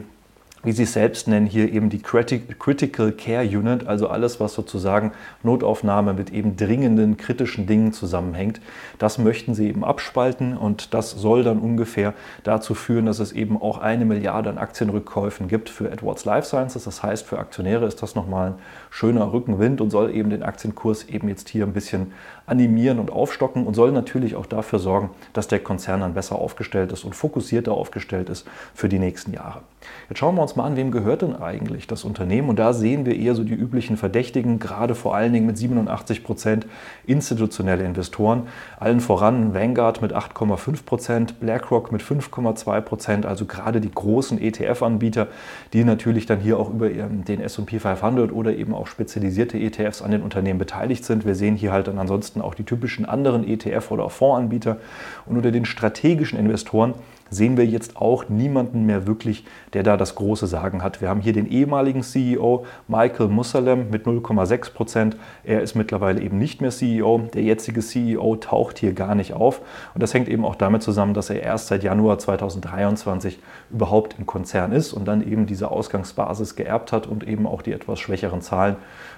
wie 0.64 0.72
Sie 0.72 0.84
es 0.84 0.94
selbst 0.94 1.28
nennen, 1.28 1.46
hier 1.46 1.72
eben 1.72 1.90
die 1.90 2.02
Critical 2.02 3.12
Care 3.12 3.46
Unit, 3.46 3.86
also 3.86 4.08
alles, 4.08 4.40
was 4.40 4.54
sozusagen 4.54 5.12
Notaufnahme 5.44 6.14
mit 6.14 6.32
eben 6.32 6.56
dringenden, 6.56 7.18
kritischen 7.18 7.68
Dingen 7.68 7.92
zusammenhängt. 7.92 8.62
Das 8.98 9.18
möchten 9.18 9.54
Sie 9.54 9.68
eben 9.68 9.84
abspalten 9.84 10.58
und 10.58 10.94
das 10.94 11.12
soll 11.12 11.44
dann 11.44 11.60
ungefähr 11.60 12.14
dazu 12.44 12.74
führen, 12.76 13.06
dass 13.06 13.20
es 13.20 13.34
eben 13.34 13.62
auch 13.62 13.78
eine 13.80 14.06
Milliarde 14.06 14.50
an 14.50 14.58
Aktienrückkäufen 14.58 15.50
gibt 15.50 15.70
für 15.70 15.92
Edwards 15.92 16.24
Life 16.24 16.48
Sciences. 16.48 16.86
Das 16.86 17.04
heißt, 17.04 17.26
für 17.26 17.40
Aktionäre 17.40 17.86
ist 17.86 18.02
das 18.02 18.16
nochmal 18.16 18.52
ein 18.52 18.56
schöner 18.90 19.34
Rückenwind 19.34 19.82
und 19.82 19.90
soll 19.90 20.16
eben 20.16 20.30
den 20.30 20.44
Aktienkurs 20.44 21.04
eben 21.04 21.28
jetzt 21.28 21.50
hier 21.50 21.66
ein 21.66 21.74
bisschen 21.74 22.14
animieren 22.46 23.00
und 23.00 23.12
aufstocken 23.12 23.68
und 23.68 23.74
soll 23.74 23.92
natürlich 23.92 24.36
auch 24.36 24.46
dafür 24.46 24.80
sorgen, 24.80 25.10
dass 25.34 25.48
der 25.48 25.60
Konzern 25.60 26.02
dann 26.02 26.14
besser 26.14 26.38
aufgestellt 26.38 26.92
ist 26.92 27.04
und 27.04 27.16
fokussierter 27.16 27.74
aufgestellt 27.74 28.30
ist 28.30 28.48
für 28.74 28.88
die 28.88 29.00
nächsten 29.00 29.34
Jahre. 29.34 29.62
Jetzt 30.10 30.20
schauen 30.20 30.36
wir 30.36 30.42
uns 30.42 30.56
mal 30.56 30.66
an, 30.66 30.76
wem 30.76 30.92
gehört 30.92 31.22
denn 31.22 31.36
eigentlich 31.36 31.88
das 31.88 32.04
Unternehmen? 32.04 32.50
Und 32.50 32.60
da 32.60 32.74
sehen 32.74 33.06
wir 33.06 33.16
eher 33.16 33.36
so 33.36 33.44
die 33.44 33.54
üblichen 33.54 33.98
Verdächtigen, 33.98 34.60
gerade 34.60 34.96
vor 34.96 35.16
allen 35.16 35.34
Dingen 35.34 35.46
mit 35.46 35.58
87 35.58 36.24
Prozent 36.24 36.66
institutionelle 37.06 37.84
Investoren. 37.84 38.48
Allen 38.80 39.00
voran 39.00 39.54
Vanguard 39.54 40.02
mit 40.02 40.14
8,5 40.14 40.86
Prozent, 40.86 41.40
BlackRock 41.40 41.92
mit 41.92 42.02
5,2 42.02 42.82
Prozent, 42.82 43.26
also 43.26 43.46
gerade 43.46 43.82
die 43.82 43.92
großen 43.92 44.40
ETF-Anbieter, 44.42 45.28
die 45.74 45.84
natürlich 45.84 46.26
dann 46.26 46.40
hier 46.40 46.60
auch 46.60 46.70
über 46.70 46.90
den 46.90 47.42
SP 47.42 47.80
500 47.80 48.32
oder 48.32 48.56
eben 48.56 48.74
auch 48.74 48.88
spezialisierte 48.88 49.58
ETFs 49.58 50.02
an 50.02 50.12
den 50.12 50.22
Unternehmen 50.22 50.60
beteiligt 50.60 51.06
sind. 51.06 51.26
Wir 51.26 51.36
sehen 51.36 51.56
hier 51.56 51.72
halt 51.72 51.88
dann 51.88 51.98
ansonsten 51.98 52.42
auch 52.42 52.54
die 52.54 52.64
typischen 52.64 53.06
anderen 53.06 53.46
ETF- 53.46 53.92
oder 53.92 54.10
Fondsanbieter. 54.10 54.78
Und 55.26 55.38
unter 55.38 55.52
den 55.52 55.66
strategischen 55.66 56.38
Investoren 56.38 56.94
sehen 57.30 57.58
wir 57.58 57.66
jetzt 57.66 57.98
auch 57.98 58.30
niemanden 58.30 58.86
mehr 58.86 59.08
wirklich, 59.08 59.46
der 59.74 59.84
da 59.84 59.98
das 59.98 60.16
große 60.16 60.48
Sagen 60.48 60.84
hat. 60.84 61.02
Wir 61.02 61.10
haben 61.10 61.22
hier 61.22 61.34
den 61.34 61.48
ehemaligen 61.48 62.04
CEO 62.04 62.66
Michael 62.88 63.28
Musalem 63.28 63.90
mit 63.90 64.06
0,6 64.06 64.74
Prozent. 64.74 65.18
Er 65.44 65.62
ist 65.62 65.76
mittlerweile 65.76 66.22
eben 66.22 66.38
nicht 66.38 66.62
mehr 66.62 66.72
CEO. 66.72 67.30
Der 67.34 67.44
jetzige 67.44 67.82
CEO 67.82 68.36
taucht 68.38 68.80
hier 68.80 68.94
gar 68.94 69.16
nicht 69.16 69.34
auf. 69.34 69.62
Und 69.94 70.04
das 70.04 70.14
hängt 70.14 70.30
eben 70.30 70.46
auch 70.46 70.56
damit 70.56 70.84
zusammen, 70.84 71.14
dass 71.14 71.30
er 71.30 71.42
erst 71.42 71.68
seit 71.68 71.84
Januar 71.84 72.20
2023 72.20 73.40
überhaupt 73.72 74.16
im 74.20 74.26
Konzern 74.26 74.72
ist 74.72 74.94
und 74.94 75.06
dann 75.06 75.26
eben 75.28 75.46
diese 75.46 75.72
Ausgangsbasis 75.72 76.56
geerbt 76.56 76.92
hat 76.92 77.08
und 77.08 77.28
eben 77.28 77.48
auch 77.48 77.62
die 77.62 77.74
etwas 77.74 78.00
schwächeren 78.00 78.42
Zahlen 78.42 78.76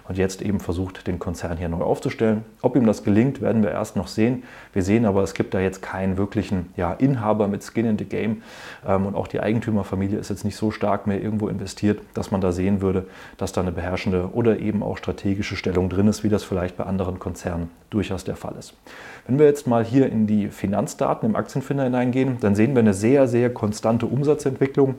und 0.08 0.18
jetzt 0.18 0.42
eben 0.42 0.60
versucht, 0.60 1.08
den 1.08 1.20
Konzern 1.20 1.58
hier 1.58 1.70
neu 1.70 1.82
aufzustellen. 1.82 2.46
Ob 2.62 2.76
ihm 2.76 2.86
das 2.86 3.04
gelingt, 3.04 3.42
werden 3.42 3.64
wir 3.64 3.72
erst 3.72 3.96
noch 3.96 4.08
sehen. 4.08 4.44
Wir 4.74 4.84
sehen 4.84 5.06
aber, 5.06 5.24
es 5.24 5.34
gibt 5.34 5.54
da 5.54 5.60
jetzt 5.60 5.82
keinen 5.82 6.18
wirklichen 6.18 6.74
ja, 6.78 6.94
Inhaber 6.94 7.48
mit 7.48 7.64
Skin 7.64 7.86
in 7.86 7.95
the 7.98 8.06
Game 8.06 8.44
ähm, 8.88 9.06
und 9.06 9.16
auch 9.16 9.28
die 9.28 9.40
Eigentümerfamilie 9.40 10.18
ist 10.18 10.30
jetzt 10.30 10.46
nicht 10.46 10.56
so 10.56 10.72
stark 10.72 11.08
mehr 11.08 11.22
irgendwo 11.22 11.48
investiert, 11.48 12.00
dass 12.14 12.32
man 12.32 12.42
da 12.42 12.52
sehen 12.52 12.82
würde, 12.82 13.06
dass 13.38 13.52
da 13.52 13.62
eine 13.62 13.72
beherrschende 13.72 14.30
oder 14.34 14.60
eben 14.60 14.84
auch 14.84 14.98
strategische 14.98 15.56
Stellung 15.56 15.90
drin 15.90 16.08
ist, 16.08 16.24
wie 16.24 16.30
das 16.30 16.44
vielleicht 16.44 16.78
bei 16.78 16.86
anderen 16.86 17.20
Konzernen 17.20 17.70
durchaus 17.90 18.24
der 18.24 18.36
Fall 18.36 18.56
ist. 18.58 18.74
Wenn 19.28 19.40
wir 19.40 19.46
jetzt 19.46 19.68
mal 19.68 19.84
hier 19.84 20.12
in 20.12 20.28
die 20.28 20.50
Finanzdaten 20.50 21.30
im 21.30 21.36
Aktienfinder 21.36 21.86
hineingehen, 21.86 22.38
dann 22.42 22.56
sehen 22.56 22.74
wir 22.76 22.80
eine 22.80 22.94
sehr, 22.94 23.28
sehr 23.28 23.54
konstante 23.54 24.06
Umsatzentwicklung. 24.06 24.96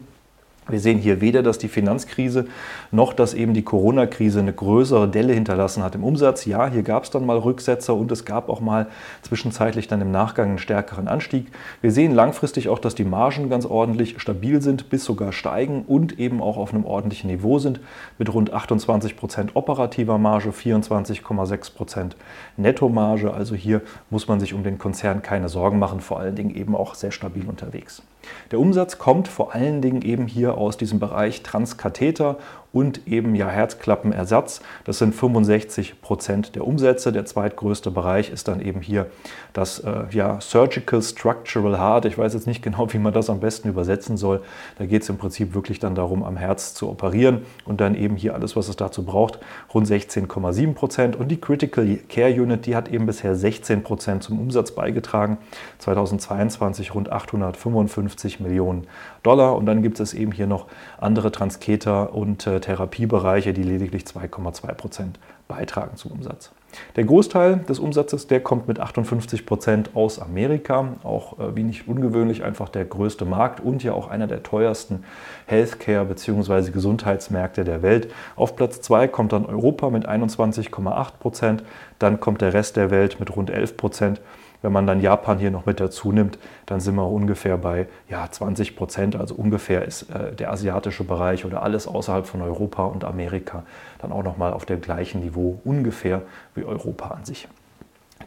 Wir 0.69 0.81
sehen 0.81 0.99
hier 0.99 1.21
weder, 1.21 1.45
dass 1.45 1.59
die 1.59 1.69
Finanzkrise 1.69 2.47
noch, 2.91 3.13
dass 3.13 3.35
eben 3.35 3.55
die 3.55 3.63
Corona-Krise 3.63 4.41
eine 4.41 4.53
größere 4.53 5.09
Delle 5.09 5.33
hinterlassen 5.33 5.85
hat 5.85 5.95
im 5.95 6.03
Umsatz. 6.03 6.45
Ja, 6.45 6.67
hier 6.67 6.83
gab 6.83 7.05
es 7.05 7.11
dann 7.11 7.25
mal 7.25 7.39
Rücksetzer 7.39 7.95
und 7.95 8.11
es 8.11 8.25
gab 8.25 8.49
auch 8.49 8.61
mal 8.61 8.89
zwischenzeitlich 9.23 9.87
dann 9.87 10.01
im 10.01 10.11
Nachgang 10.11 10.49
einen 10.49 10.59
stärkeren 10.59 11.07
Anstieg. 11.07 11.47
Wir 11.83 11.93
sehen 11.93 12.13
langfristig 12.13 12.69
auch, 12.69 12.81
dass 12.81 12.97
die 12.97 13.05
Margen 13.05 13.49
ganz 13.49 13.65
ordentlich 13.65 14.21
stabil 14.21 14.61
sind, 14.61 14.91
bis 14.91 15.05
sogar 15.05 15.33
steigen 15.33 15.85
und 15.87 16.19
eben 16.19 16.43
auch 16.43 16.57
auf 16.57 16.75
einem 16.75 16.85
ordentlichen 16.85 17.31
Niveau 17.31 17.61
sind 17.61 17.79
mit 18.19 18.35
rund 18.35 18.53
28 18.53 19.17
Prozent 19.17 19.55
operativer 19.55 20.19
Marge, 20.19 20.51
24,6 20.51 21.75
Prozent 21.75 22.17
Nettomarge. 22.57 23.33
Also 23.33 23.55
hier 23.55 23.83
muss 24.11 24.27
man 24.27 24.41
sich 24.41 24.53
um 24.53 24.65
den 24.65 24.79
Konzern 24.79 25.23
keine 25.23 25.49
Sorgen 25.49 25.79
machen, 25.79 26.01
vor 26.01 26.19
allen 26.19 26.35
Dingen 26.35 26.57
eben 26.57 26.75
auch 26.75 26.97
sehr 26.97 27.13
stabil 27.13 27.45
unterwegs. 27.47 28.03
Der 28.51 28.59
Umsatz 28.59 28.99
kommt 28.99 29.29
vor 29.29 29.55
allen 29.55 29.83
Dingen 29.83 30.03
eben 30.03 30.27
hier 30.27 30.56
aus 30.57 30.77
diesem 30.77 30.99
Bereich 30.99 31.43
Transkatheter 31.43 32.39
und 32.77 33.09
eben 33.09 33.35
ja 33.35 33.49
Herzklappenersatz. 33.49 34.61
Das 34.85 34.99
sind 34.99 35.15
65 35.15 36.03
Prozent 36.03 36.57
der 36.57 36.67
Umsätze. 36.67 37.11
Der 37.11 37.25
zweitgrößte 37.25 37.91
Bereich 37.91 38.31
ist 38.31 38.49
dann 38.49 38.61
eben 38.61 38.83
hier 38.83 39.07
das 39.55 39.79
äh, 39.79 40.05
ja, 40.11 40.43
Surgical 40.43 41.01
Structural 41.01 41.79
Heart. 41.79 42.05
Ich 42.05 42.19
weiß 42.19 42.35
jetzt 42.35 42.47
nicht 42.47 42.61
genau, 42.61 42.93
wie 42.93 42.99
man 42.99 43.15
das 43.15 43.31
am 43.31 43.41
besten 43.41 43.71
übersetzen 43.71 44.19
soll. 44.19 44.43
Da 44.79 44.85
geht 44.85 45.01
es 45.01 45.09
im 45.09 45.17
Prinzip 45.17 45.55
wirklich 45.55 45.79
dann 45.79 45.95
darum, 45.95 46.23
am 46.23 46.37
Herz 46.37 46.75
zu 46.75 46.91
operieren 46.91 47.47
und 47.65 47.81
dann 47.81 47.95
eben 47.95 48.15
hier 48.15 48.35
alles, 48.35 48.57
was 48.57 48.69
es 48.69 48.77
dazu 48.77 49.07
braucht, 49.07 49.39
rund 49.73 49.89
16,7 49.89 50.75
Prozent. 50.75 51.17
Und 51.17 51.29
die 51.29 51.41
Critical 51.41 51.97
Care 52.11 52.31
Unit, 52.31 52.67
die 52.67 52.77
hat 52.77 52.89
eben 52.89 53.07
bisher 53.07 53.35
16 53.35 53.85
Prozent 53.85 54.23
zum 54.23 54.39
Umsatz 54.39 54.73
beigetragen. 54.73 55.39
2022 55.79 56.95
rund 56.95 57.11
855 57.11 58.39
Millionen 58.41 58.87
Dollar. 59.23 59.57
Und 59.57 59.65
dann 59.65 59.83
gibt 59.83 59.99
es 59.99 60.13
eben 60.13 60.33
hier 60.33 60.47
noch 60.47 60.67
andere 60.99 61.33
Transketer 61.33 62.15
und 62.15 62.47
äh, 62.47 62.61
Therapiebereiche, 62.67 63.53
die 63.53 63.63
lediglich 63.63 64.03
2,2 64.03 64.75
Prozent 64.75 65.21
beitragen 65.47 65.97
zum 65.97 66.11
Umsatz. 66.11 66.51
Der 66.97 67.05
Großteil 67.05 67.59
des 67.69 67.79
Umsatzes, 67.79 68.27
der 68.27 68.41
kommt 68.41 68.67
mit 68.67 68.81
58 68.81 69.47
Prozent 69.47 69.91
aus 69.95 70.21
Amerika, 70.21 70.97
auch 71.05 71.39
äh, 71.39 71.55
wenig 71.55 71.87
ungewöhnlich, 71.87 72.43
einfach 72.43 72.69
der 72.69 72.85
größte 72.85 73.25
Markt 73.25 73.61
und 73.61 73.85
ja 73.85 73.93
auch 73.93 74.09
einer 74.09 74.27
der 74.27 74.43
teuersten 74.43 75.05
Healthcare- 75.47 76.05
bzw. 76.05 76.73
Gesundheitsmärkte 76.73 77.63
der 77.63 77.83
Welt. 77.83 78.13
Auf 78.35 78.57
Platz 78.57 78.81
2 78.81 79.07
kommt 79.07 79.33
dann 79.33 79.47
Europa 79.47 79.89
mit 79.89 80.09
21,8 80.09 81.13
Prozent, 81.21 81.63
dann 82.01 82.19
kommt 82.19 82.41
der 82.41 82.53
Rest 82.53 82.77
der 82.77 82.91
Welt 82.91 83.21
mit 83.21 83.35
rund 83.35 83.49
11 83.49 83.77
Prozent 83.77 84.21
wenn 84.63 84.73
man 84.73 84.87
dann 84.87 85.01
Japan 85.01 85.39
hier 85.39 85.51
noch 85.51 85.67
mit 85.67 85.81
dazu 85.81 86.13
nimmt, 86.13 86.39
dann 86.67 86.81
sind 86.81 86.95
wir 86.95 87.09
ungefähr 87.09 87.57
bei 87.59 87.87
ja, 88.09 88.31
20 88.31 88.77
Prozent. 88.77 89.17
Also 89.17 89.35
ungefähr 89.35 89.85
ist 89.85 90.11
äh, 90.11 90.33
der 90.35 90.53
asiatische 90.53 91.05
Bereich 91.05 91.45
oder 91.45 91.63
alles 91.63 91.87
außerhalb 91.87 92.27
von 92.27 92.43
Europa 92.43 92.85
und 92.85 93.05
Amerika 93.05 93.65
dann 93.99 94.13
auch 94.13 94.23
nochmal 94.23 94.53
auf 94.53 94.65
dem 94.65 94.81
gleichen 94.81 95.21
Niveau 95.21 95.61
ungefähr 95.65 96.23
wie 96.55 96.65
Europa 96.65 97.09
an 97.09 97.25
sich. 97.25 97.49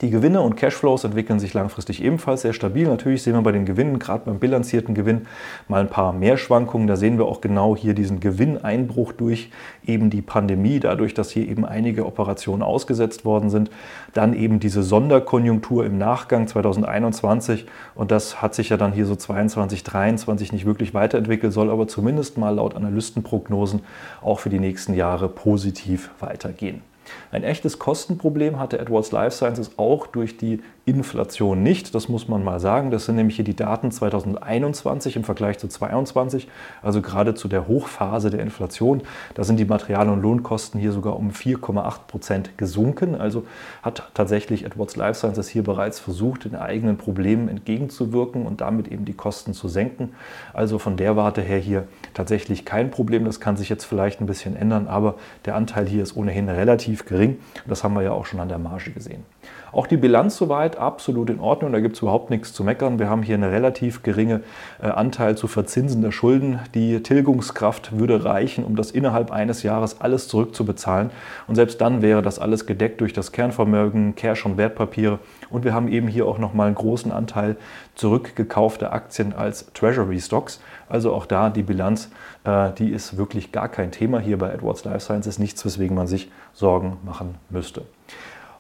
Die 0.02 0.12
Gewinne 0.12 0.40
und 0.40 0.56
Cashflows 0.56 1.04
entwickeln 1.04 1.40
sich 1.40 1.54
langfristig 1.54 2.02
ebenfalls 2.02 2.44
sehr 2.44 2.54
stabil. 2.54 2.88
Natürlich 2.88 3.22
sehen 3.22 3.34
wir 3.34 3.42
bei 3.42 3.52
den 3.52 3.66
Gewinnen, 3.66 4.00
gerade 4.00 4.24
beim 4.24 4.40
bilanzierten 4.40 4.96
Gewinn, 4.96 5.28
mal 5.68 5.82
ein 5.82 5.90
paar 5.90 6.14
mehr 6.14 6.38
Schwankungen. 6.38 6.88
Da 6.88 6.96
sehen 6.96 7.18
wir 7.18 7.26
auch 7.26 7.42
genau 7.42 7.76
hier 7.76 7.94
diesen 7.94 8.22
Gewinneinbruch 8.22 9.12
durch 9.12 9.52
eben 9.86 10.10
die 10.10 10.22
Pandemie, 10.22 10.80
dadurch, 10.80 11.14
dass 11.14 11.32
hier 11.32 11.46
eben 11.46 11.66
einige 11.66 12.06
Operationen 12.06 12.64
ausgesetzt 12.64 13.26
worden 13.26 13.50
sind. 13.50 13.72
Dann 14.14 14.34
eben 14.34 14.62
diese 14.62 14.84
Sonderkonjunktur 14.84 15.86
im 15.86 15.98
Nachgang 15.98 16.48
2021 16.48 17.66
und 17.94 18.12
das 18.12 18.42
hat 18.42 18.56
sich 18.56 18.70
ja 18.70 18.78
dann 18.78 18.94
hier 18.94 19.06
so 19.06 19.18
22, 19.18 19.84
23 19.84 20.54
nicht 20.54 20.66
wirklich 20.66 20.94
weiterentwickelt, 20.94 21.52
soll 21.52 21.70
aber 21.70 21.90
zumindest 21.90 22.38
mal 22.38 22.56
laut 22.56 22.74
Analystenprognosen 22.74 23.82
auch 24.22 24.40
für 24.40 24.50
die 24.50 24.60
nächsten 24.60 24.94
Jahre 24.94 25.28
positiv 25.28 26.10
weitergehen. 26.22 26.89
Ein 27.32 27.44
echtes 27.44 27.80
Kostenproblem 27.80 28.60
hatte 28.60 28.80
Edwards 28.80 29.12
Life 29.12 29.36
Sciences 29.36 29.72
auch 29.78 30.08
durch 30.08 30.38
die 30.38 30.62
Inflation 30.90 31.62
nicht. 31.62 31.94
Das 31.94 32.10
muss 32.10 32.28
man 32.28 32.44
mal 32.44 32.60
sagen. 32.60 32.92
Das 32.92 33.06
sind 33.06 33.16
nämlich 33.16 33.36
hier 33.36 33.46
die 33.46 33.56
Daten 33.56 33.92
2021 33.92 35.16
im 35.16 35.24
Vergleich 35.24 35.60
zu 35.60 35.68
2022, 35.68 36.48
also 36.82 37.02
gerade 37.02 37.36
zu 37.36 37.48
der 37.48 37.68
Hochphase 37.68 38.30
der 38.30 38.42
Inflation. 38.42 39.02
Da 39.36 39.44
sind 39.44 39.60
die 39.60 39.66
Material- 39.66 40.10
und 40.10 40.22
Lohnkosten 40.22 40.80
hier 40.80 40.92
sogar 40.92 41.16
um 41.16 41.32
4,8 41.32 42.08
Prozent 42.08 42.58
gesunken. 42.58 43.16
Also 43.16 43.46
hat 43.82 44.10
tatsächlich 44.14 44.66
Edwards 44.66 44.96
Life 44.96 45.20
Sciences 45.20 45.48
hier 45.48 45.64
bereits 45.64 46.00
versucht, 46.00 46.46
den 46.46 46.56
eigenen 46.56 46.98
Problemen 46.98 47.48
entgegenzuwirken 47.50 48.46
und 48.46 48.62
damit 48.62 48.88
eben 48.88 49.06
die 49.06 49.14
Kosten 49.14 49.54
zu 49.54 49.68
senken. 49.68 50.14
Also 50.54 50.80
von 50.80 50.98
der 50.98 51.16
Warte 51.16 51.42
her 51.42 51.60
hier 51.60 51.88
tatsächlich 52.14 52.66
kein 52.66 52.92
Problem. 52.92 53.26
Das 53.26 53.40
kann 53.40 53.58
sich 53.58 53.70
jetzt 53.70 53.86
vielleicht 53.86 54.22
ein 54.22 54.26
bisschen 54.26 54.56
ändern, 54.56 54.88
aber 54.88 55.16
der 55.46 55.56
Anteil 55.56 55.88
hier 55.88 56.04
ist 56.04 56.18
ohnehin 56.18 56.50
relativ 56.50 57.06
gering. 57.06 57.38
Das 57.68 57.84
haben 57.84 57.94
wir 57.94 58.02
ja 58.02 58.12
auch 58.12 58.26
schon 58.26 58.40
an 58.40 58.50
der 58.50 58.58
Marge 58.58 58.92
gesehen. 58.92 59.24
Auch 59.72 59.88
die 59.88 59.98
Bilanz 59.98 60.38
soweit 60.38 60.78
absolut 60.78 61.30
in 61.30 61.40
Ordnung, 61.40 61.72
da 61.72 61.80
gibt 61.80 61.96
es 61.96 62.02
überhaupt 62.02 62.30
nichts 62.30 62.54
zu 62.54 62.64
meckern. 62.64 63.00
Wir 63.00 63.10
haben 63.10 63.24
hier 63.24 63.36
einen 63.36 63.50
relativ 63.50 64.04
geringen 64.04 64.44
äh, 64.82 64.88
Anteil 64.88 65.38
zu 65.38 65.48
verzinsender 65.48 66.12
Schulden. 66.12 66.60
Die 66.74 67.02
Tilgungskraft 67.04 67.98
würde 67.98 68.26
reichen, 68.26 68.64
um 68.64 68.76
das 68.76 68.92
innerhalb 68.92 69.32
eines 69.32 69.64
Jahres 69.64 70.02
alles 70.02 70.28
zurückzubezahlen. 70.28 71.12
Und 71.48 71.56
selbst 71.56 71.82
dann 71.82 72.02
wäre 72.02 72.22
das 72.22 72.40
alles 72.40 72.66
gedeckt 72.66 73.02
durch 73.02 73.14
das 73.14 73.32
Kernvermögen, 73.32 74.16
Cash 74.16 74.46
und 74.46 74.58
Wertpapiere. 74.58 75.20
Und 75.50 75.64
wir 75.64 75.74
haben 75.74 75.88
eben 75.88 76.08
hier 76.08 76.26
auch 76.26 76.38
nochmal 76.38 76.68
einen 76.68 76.76
großen 76.76 77.12
Anteil 77.12 77.58
zurückgekaufter 77.96 78.94
Aktien 78.94 79.34
als 79.34 79.72
Treasury 79.74 80.20
Stocks. 80.20 80.62
Also 80.88 81.14
auch 81.14 81.26
da 81.26 81.50
die 81.50 81.64
Bilanz, 81.64 82.10
äh, 82.44 82.72
die 82.74 82.90
ist 82.90 83.18
wirklich 83.18 83.52
gar 83.52 83.70
kein 83.70 83.92
Thema 83.92 84.20
hier 84.20 84.38
bei 84.38 84.50
Edwards 84.52 84.84
Life 84.86 85.02
Sciences. 85.02 85.40
Nichts, 85.40 85.64
weswegen 85.66 85.96
man 85.96 86.08
sich 86.08 86.32
Sorgen 86.54 86.98
machen 87.06 87.36
müsste. 87.50 87.84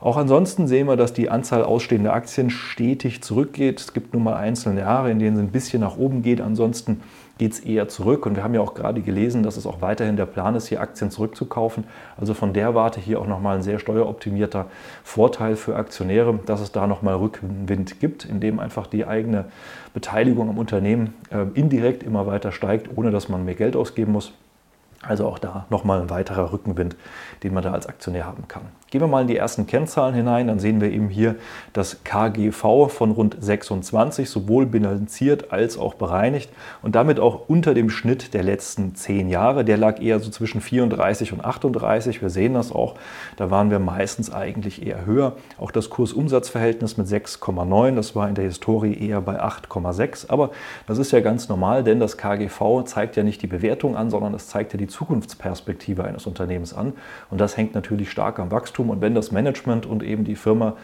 Auch 0.01 0.15
ansonsten 0.15 0.67
sehen 0.67 0.87
wir, 0.87 0.95
dass 0.95 1.11
die 1.11 1.29
Anzahl 1.29 1.61
ausstehender 1.63 2.13
Aktien 2.13 2.49
stetig 2.49 3.21
zurückgeht. 3.21 3.81
Es 3.81 3.93
gibt 3.93 4.13
nun 4.13 4.23
mal 4.23 4.35
einzelne 4.35 4.79
Jahre, 4.79 5.11
in 5.11 5.19
denen 5.19 5.35
es 5.35 5.41
ein 5.43 5.51
bisschen 5.51 5.81
nach 5.81 5.97
oben 5.97 6.21
geht. 6.21 6.39
Ansonsten 6.39 7.01
geht 7.37 7.51
es 7.51 7.59
eher 7.59 7.89
zurück. 7.89 8.25
Und 8.25 8.37
wir 8.37 8.43
haben 8.43 8.53
ja 8.53 8.61
auch 8.61 8.75
gerade 8.75 9.01
gelesen, 9.01 9.43
dass 9.43 9.57
es 9.57 9.65
auch 9.65 9.81
weiterhin 9.81 10.15
der 10.15 10.25
Plan 10.25 10.55
ist, 10.55 10.67
hier 10.67 10.79
Aktien 10.79 11.11
zurückzukaufen. 11.11 11.83
Also 12.15 12.33
von 12.33 12.53
der 12.53 12.75
Warte 12.75 13.01
hier 13.01 13.19
auch 13.19 13.27
nochmal 13.27 13.57
ein 13.57 13.61
sehr 13.61 13.77
steueroptimierter 13.77 14.67
Vorteil 15.03 15.57
für 15.57 15.75
Aktionäre, 15.75 16.39
dass 16.45 16.61
es 16.61 16.71
da 16.71 16.87
nochmal 16.87 17.15
Rückenwind 17.15 17.99
gibt, 17.99 18.23
indem 18.23 18.59
einfach 18.59 18.87
die 18.87 19.05
eigene 19.05 19.45
Beteiligung 19.93 20.49
am 20.49 20.57
Unternehmen 20.57 21.13
äh, 21.29 21.45
indirekt 21.59 22.03
immer 22.03 22.25
weiter 22.25 22.53
steigt, 22.53 22.89
ohne 22.95 23.11
dass 23.11 23.27
man 23.27 23.43
mehr 23.43 23.55
Geld 23.55 23.75
ausgeben 23.75 24.13
muss. 24.13 24.33
Also 25.01 25.27
auch 25.27 25.39
da 25.39 25.65
nochmal 25.69 26.01
ein 26.01 26.09
weiterer 26.09 26.51
Rückenwind, 26.51 26.97
den 27.43 27.53
man 27.53 27.63
da 27.63 27.71
als 27.71 27.87
Aktionär 27.87 28.25
haben 28.25 28.49
kann. 28.49 28.63
Gehen 28.91 28.99
wir 28.99 29.07
mal 29.07 29.21
in 29.21 29.27
die 29.27 29.37
ersten 29.37 29.65
Kennzahlen 29.65 30.13
hinein, 30.13 30.47
dann 30.47 30.59
sehen 30.59 30.81
wir 30.81 30.91
eben 30.91 31.09
hier 31.09 31.35
das 31.73 32.03
KGV 32.03 32.89
von 32.89 33.11
rund 33.11 33.37
26, 33.39 34.29
sowohl 34.29 34.65
bilanziert 34.65 35.53
als 35.53 35.77
auch 35.77 35.93
bereinigt 35.93 36.49
und 36.81 36.95
damit 36.95 37.19
auch 37.19 37.47
unter 37.47 37.75
dem 37.75 37.89
Schnitt 37.89 38.33
der 38.33 38.43
letzten 38.43 38.95
zehn 38.95 39.29
Jahre. 39.29 39.63
Der 39.63 39.77
lag 39.77 40.01
eher 40.01 40.19
so 40.19 40.31
zwischen 40.31 40.59
34 40.59 41.31
und 41.31 41.45
38. 41.45 42.21
Wir 42.21 42.31
sehen 42.31 42.55
das 42.55 42.71
auch, 42.71 42.95
da 43.37 43.51
waren 43.51 43.69
wir 43.69 43.79
meistens 43.79 44.33
eigentlich 44.33 44.85
eher 44.85 45.05
höher. 45.05 45.33
Auch 45.59 45.71
das 45.71 45.89
Kursumsatzverhältnis 45.91 46.97
mit 46.97 47.07
6,9, 47.07 47.95
das 47.95 48.15
war 48.15 48.27
in 48.27 48.35
der 48.35 48.45
Historie 48.45 49.07
eher 49.07 49.21
bei 49.21 49.41
8,6. 49.41 50.29
Aber 50.29 50.49
das 50.87 50.97
ist 50.97 51.11
ja 51.11 51.21
ganz 51.21 51.47
normal, 51.47 51.83
denn 51.83 51.99
das 51.99 52.17
KGV 52.17 52.83
zeigt 52.85 53.15
ja 53.15 53.23
nicht 53.23 53.41
die 53.43 53.47
Bewertung 53.47 53.95
an, 53.95 54.09
sondern 54.09 54.33
es 54.33 54.47
zeigt 54.47 54.73
ja 54.73 54.77
die 54.77 54.88
Zukunftsperspektive 54.89 56.03
eines 56.03 56.27
Unternehmens 56.27 56.73
an. 56.73 56.93
Und 57.29 57.39
das 57.39 57.55
hängt 57.55 57.73
natürlich 57.73 58.11
stark 58.11 58.39
am 58.39 58.51
Wachstum. 58.51 58.89
Und 58.89 59.01
wenn 59.01 59.15
das 59.15 59.31
Management 59.31 59.85
und 59.85 60.03
eben 60.03 60.25
die 60.25 60.35
Firma 60.35 60.75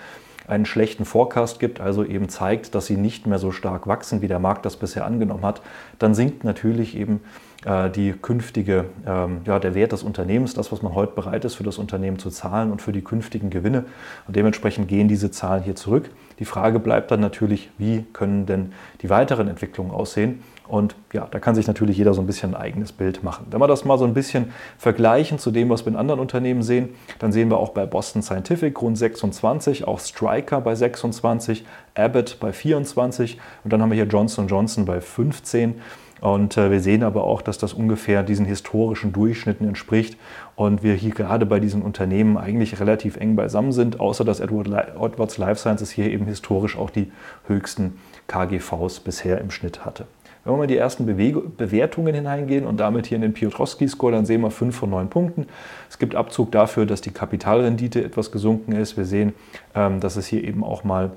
einen 0.47 0.65
schlechten 0.65 1.05
Forecast 1.05 1.59
gibt, 1.59 1.81
also 1.81 2.03
eben 2.03 2.29
zeigt, 2.29 2.75
dass 2.75 2.85
sie 2.85 2.97
nicht 2.97 3.25
mehr 3.27 3.39
so 3.39 3.51
stark 3.51 3.87
wachsen, 3.87 4.21
wie 4.21 4.27
der 4.27 4.39
Markt 4.39 4.65
das 4.65 4.77
bisher 4.77 5.05
angenommen 5.05 5.43
hat, 5.43 5.61
dann 5.97 6.13
sinkt 6.13 6.43
natürlich 6.43 6.95
eben 6.95 7.21
äh, 7.65 7.89
die 7.89 8.13
künftige, 8.13 8.85
ähm, 9.07 9.41
ja, 9.45 9.59
der 9.59 9.73
Wert 9.73 9.91
des 9.91 10.03
Unternehmens, 10.03 10.53
das, 10.53 10.71
was 10.71 10.81
man 10.81 10.93
heute 10.93 11.13
bereit 11.13 11.45
ist 11.45 11.55
für 11.55 11.63
das 11.63 11.77
Unternehmen 11.77 12.19
zu 12.19 12.29
zahlen 12.29 12.71
und 12.71 12.81
für 12.81 12.91
die 12.91 13.03
künftigen 13.03 13.49
Gewinne. 13.49 13.85
Und 14.27 14.35
dementsprechend 14.35 14.87
gehen 14.87 15.07
diese 15.07 15.31
Zahlen 15.31 15.63
hier 15.63 15.75
zurück. 15.75 16.11
Die 16.39 16.45
Frage 16.45 16.79
bleibt 16.79 17.11
dann 17.11 17.21
natürlich, 17.21 17.71
wie 17.77 18.05
können 18.13 18.45
denn 18.45 18.73
die 19.01 19.09
weiteren 19.09 19.47
Entwicklungen 19.47 19.91
aussehen? 19.91 20.43
Und 20.67 20.95
ja, 21.13 21.27
da 21.29 21.39
kann 21.39 21.55
sich 21.55 21.67
natürlich 21.67 21.97
jeder 21.97 22.13
so 22.13 22.21
ein 22.21 22.27
bisschen 22.27 22.55
ein 22.55 22.61
eigenes 22.61 22.91
Bild 22.91 23.23
machen. 23.23 23.47
Wenn 23.51 23.59
wir 23.59 23.67
das 23.67 23.85
mal 23.85 23.97
so 23.97 24.05
ein 24.05 24.13
bisschen 24.13 24.51
vergleichen 24.77 25.37
zu 25.39 25.51
dem, 25.51 25.69
was 25.69 25.85
wir 25.85 25.91
in 25.91 25.97
anderen 25.97 26.19
Unternehmen 26.19 26.63
sehen, 26.63 26.89
dann 27.19 27.31
sehen 27.31 27.49
wir 27.49 27.57
auch 27.57 27.69
bei 27.69 27.85
Boston 27.85 28.21
Scientific 28.21 28.81
rund 28.81 28.97
26, 28.97 29.87
auch 29.87 29.99
Stryker 29.99 30.61
bei 30.61 30.75
26, 30.75 31.65
Abbott 31.93 32.37
bei 32.39 32.51
24 32.51 33.39
und 33.63 33.71
dann 33.71 33.81
haben 33.81 33.89
wir 33.91 33.95
hier 33.95 34.07
Johnson 34.07 34.47
Johnson 34.47 34.85
bei 34.85 35.01
15. 35.01 35.75
Und 36.21 36.57
äh, 36.57 36.71
wir 36.71 36.79
sehen 36.79 37.03
aber 37.03 37.25
auch, 37.25 37.41
dass 37.41 37.57
das 37.57 37.73
ungefähr 37.73 38.23
diesen 38.23 38.45
historischen 38.45 39.11
Durchschnitten 39.11 39.67
entspricht 39.67 40.17
und 40.55 40.81
wir 40.81 40.93
hier 40.93 41.11
gerade 41.11 41.45
bei 41.45 41.59
diesen 41.59 41.81
Unternehmen 41.81 42.37
eigentlich 42.37 42.79
relativ 42.79 43.17
eng 43.17 43.35
beisammen 43.35 43.73
sind, 43.73 43.99
außer 43.99 44.23
dass 44.23 44.39
Edwards 44.39 45.37
Life 45.37 45.59
Sciences 45.59 45.91
hier 45.91 46.09
eben 46.09 46.25
historisch 46.25 46.77
auch 46.77 46.89
die 46.89 47.11
höchsten 47.47 47.99
KGVs 48.27 49.01
bisher 49.01 49.39
im 49.39 49.51
Schnitt 49.51 49.85
hatte. 49.85 50.07
Wenn 50.45 50.53
wir 50.53 50.57
mal 50.57 50.67
die 50.67 50.77
ersten 50.77 51.07
Beweg 51.07 51.57
Bewertungen 51.57 52.13
hineingehen 52.13 52.65
und 52.67 52.79
damit 52.79 53.07
hier 53.07 53.15
in 53.15 53.23
den 53.23 53.33
Piotrowski-Score, 53.33 54.11
dann 54.11 54.27
sehen 54.27 54.41
wir 54.41 54.51
5 54.51 54.75
von 54.75 54.91
9 54.91 55.09
Punkten. 55.09 55.47
Es 55.89 55.97
gibt 55.97 56.13
Abzug 56.13 56.51
dafür, 56.51 56.85
dass 56.85 57.01
die 57.01 57.09
Kapitalrendite 57.09 58.03
etwas 58.03 58.31
gesunken 58.31 58.73
ist. 58.73 58.95
Wir 58.95 59.05
sehen, 59.05 59.33
ähm, 59.73 59.99
dass 59.99 60.17
es 60.17 60.27
hier 60.27 60.43
eben 60.43 60.63
auch 60.63 60.83
mal 60.83 61.13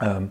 ähm, 0.00 0.30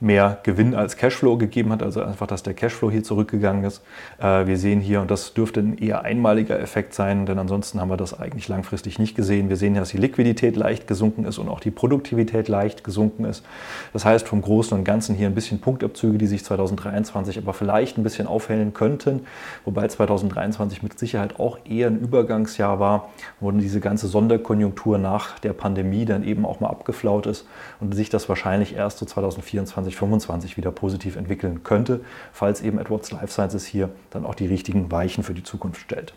mehr 0.00 0.38
Gewinn 0.42 0.74
als 0.74 0.96
Cashflow 0.96 1.36
gegeben 1.36 1.72
hat, 1.72 1.82
also 1.82 2.02
einfach, 2.02 2.26
dass 2.26 2.42
der 2.42 2.54
Cashflow 2.54 2.90
hier 2.90 3.02
zurückgegangen 3.02 3.64
ist. 3.64 3.82
Äh, 4.18 4.46
wir 4.46 4.56
sehen 4.56 4.80
hier, 4.80 5.00
und 5.00 5.10
das 5.10 5.34
dürfte 5.34 5.60
ein 5.60 5.76
eher 5.76 6.02
einmaliger 6.02 6.58
Effekt 6.58 6.94
sein, 6.94 7.26
denn 7.26 7.38
ansonsten 7.38 7.80
haben 7.80 7.90
wir 7.90 7.98
das 7.98 8.18
eigentlich 8.18 8.48
langfristig 8.48 8.98
nicht 8.98 9.14
gesehen. 9.14 9.48
Wir 9.50 9.56
sehen, 9.56 9.74
dass 9.74 9.90
die 9.90 9.98
Liquidität 9.98 10.56
leicht 10.56 10.86
gesunken 10.86 11.24
ist 11.24 11.38
und 11.38 11.48
auch 11.48 11.60
die 11.60 11.70
Produktivität 11.70 12.48
leicht 12.48 12.82
gesunken 12.82 13.24
ist. 13.24 13.44
Das 13.92 14.04
heißt, 14.04 14.26
vom 14.26 14.40
Großen 14.40 14.76
und 14.76 14.84
Ganzen 14.84 15.14
hier 15.14 15.26
ein 15.26 15.34
bisschen 15.34 15.60
Punktabzüge, 15.60 16.16
die 16.16 16.26
sich 16.26 16.44
2023 16.44 17.38
aber 17.38 17.52
vielleicht 17.52 17.98
ein 17.98 18.02
bisschen 18.02 18.26
aufhellen 18.26 18.72
könnten, 18.72 19.26
wobei 19.64 19.86
2023 19.86 20.82
mit 20.82 20.98
Sicherheit 20.98 21.38
auch 21.38 21.58
eher 21.64 21.88
ein 21.88 21.98
Übergangsjahr 21.98 22.80
war, 22.80 23.10
wo 23.38 23.50
diese 23.50 23.80
ganze 23.80 24.06
Sonderkonjunktur 24.06 24.98
nach 24.98 25.38
der 25.38 25.52
Pandemie 25.52 26.04
dann 26.04 26.24
eben 26.24 26.46
auch 26.46 26.60
mal 26.60 26.68
abgeflaut 26.68 27.26
ist 27.26 27.46
und 27.80 27.94
sich 27.94 28.08
das 28.08 28.28
wahrscheinlich 28.28 28.74
erst 28.74 28.98
so 28.98 29.06
2024 29.06 29.89
2025 29.90 30.56
wieder 30.56 30.70
positiv 30.70 31.16
entwickeln 31.16 31.62
könnte, 31.62 32.00
falls 32.32 32.62
eben 32.62 32.78
Edwards 32.78 33.10
Life 33.10 33.28
Sciences 33.28 33.66
hier 33.66 33.90
dann 34.10 34.24
auch 34.24 34.34
die 34.34 34.46
richtigen 34.46 34.90
Weichen 34.90 35.24
für 35.24 35.34
die 35.34 35.42
Zukunft 35.42 35.80
stellt. 35.80 36.14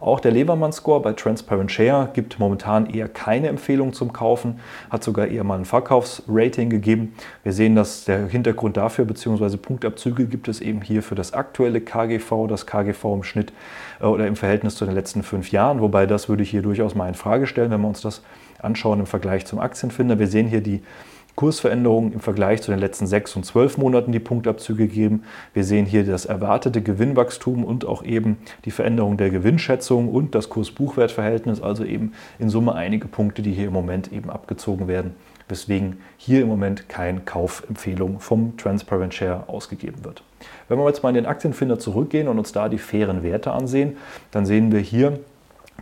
Auch 0.00 0.18
der 0.18 0.32
Lebermann-Score 0.32 1.02
bei 1.02 1.12
Transparent 1.12 1.70
Share 1.70 2.08
gibt 2.14 2.38
momentan 2.38 2.86
eher 2.86 3.06
keine 3.06 3.48
Empfehlung 3.48 3.92
zum 3.92 4.14
Kaufen, 4.14 4.58
hat 4.88 5.04
sogar 5.04 5.26
eher 5.26 5.44
mal 5.44 5.58
ein 5.58 5.66
Verkaufsrating 5.66 6.70
gegeben. 6.70 7.14
Wir 7.42 7.52
sehen, 7.52 7.76
dass 7.76 8.06
der 8.06 8.26
Hintergrund 8.26 8.78
dafür 8.78 9.04
bzw. 9.04 9.58
Punktabzüge 9.58 10.24
gibt 10.24 10.48
es 10.48 10.62
eben 10.62 10.80
hier 10.80 11.02
für 11.02 11.16
das 11.16 11.34
aktuelle 11.34 11.82
KGV, 11.82 12.46
das 12.48 12.64
KGV 12.64 13.04
im 13.04 13.22
Schnitt 13.22 13.52
äh, 14.00 14.04
oder 14.06 14.26
im 14.26 14.36
Verhältnis 14.36 14.76
zu 14.76 14.86
den 14.86 14.94
letzten 14.94 15.22
fünf 15.22 15.52
Jahren, 15.52 15.82
wobei 15.82 16.06
das 16.06 16.30
würde 16.30 16.44
ich 16.44 16.50
hier 16.50 16.62
durchaus 16.62 16.94
mal 16.94 17.08
in 17.08 17.14
Frage 17.14 17.46
stellen, 17.46 17.70
wenn 17.70 17.82
wir 17.82 17.88
uns 17.88 18.00
das 18.00 18.22
anschauen 18.58 19.00
im 19.00 19.06
Vergleich 19.06 19.44
zum 19.44 19.58
Aktienfinder. 19.58 20.18
Wir 20.18 20.28
sehen 20.28 20.48
hier 20.48 20.62
die 20.62 20.82
Kursveränderungen 21.36 22.12
im 22.12 22.20
Vergleich 22.20 22.62
zu 22.62 22.70
den 22.70 22.80
letzten 22.80 23.06
sechs 23.06 23.36
und 23.36 23.44
zwölf 23.44 23.78
Monaten 23.78 24.12
die 24.12 24.18
Punktabzüge 24.18 24.86
geben. 24.88 25.22
Wir 25.54 25.64
sehen 25.64 25.86
hier 25.86 26.04
das 26.04 26.26
erwartete 26.26 26.82
Gewinnwachstum 26.82 27.64
und 27.64 27.84
auch 27.84 28.04
eben 28.04 28.38
die 28.64 28.70
Veränderung 28.70 29.16
der 29.16 29.30
Gewinnschätzung 29.30 30.08
und 30.08 30.34
das 30.34 30.48
Kurs-Buchwert-Verhältnis, 30.48 31.62
also 31.62 31.84
eben 31.84 32.12
in 32.38 32.50
Summe 32.50 32.74
einige 32.74 33.08
Punkte, 33.08 33.42
die 33.42 33.52
hier 33.52 33.68
im 33.68 33.72
Moment 33.72 34.12
eben 34.12 34.30
abgezogen 34.30 34.88
werden, 34.88 35.14
weswegen 35.48 35.98
hier 36.16 36.42
im 36.42 36.48
Moment 36.48 36.88
keine 36.88 37.20
Kaufempfehlung 37.20 38.20
vom 38.20 38.56
Transparent 38.56 39.14
Share 39.14 39.44
ausgegeben 39.48 40.04
wird. 40.04 40.22
Wenn 40.68 40.78
wir 40.78 40.86
jetzt 40.86 41.02
mal 41.02 41.10
in 41.10 41.16
den 41.16 41.26
Aktienfinder 41.26 41.78
zurückgehen 41.78 42.28
und 42.28 42.38
uns 42.38 42.52
da 42.52 42.68
die 42.68 42.78
fairen 42.78 43.22
Werte 43.22 43.52
ansehen, 43.52 43.96
dann 44.30 44.46
sehen 44.46 44.72
wir 44.72 44.80
hier, 44.80 45.18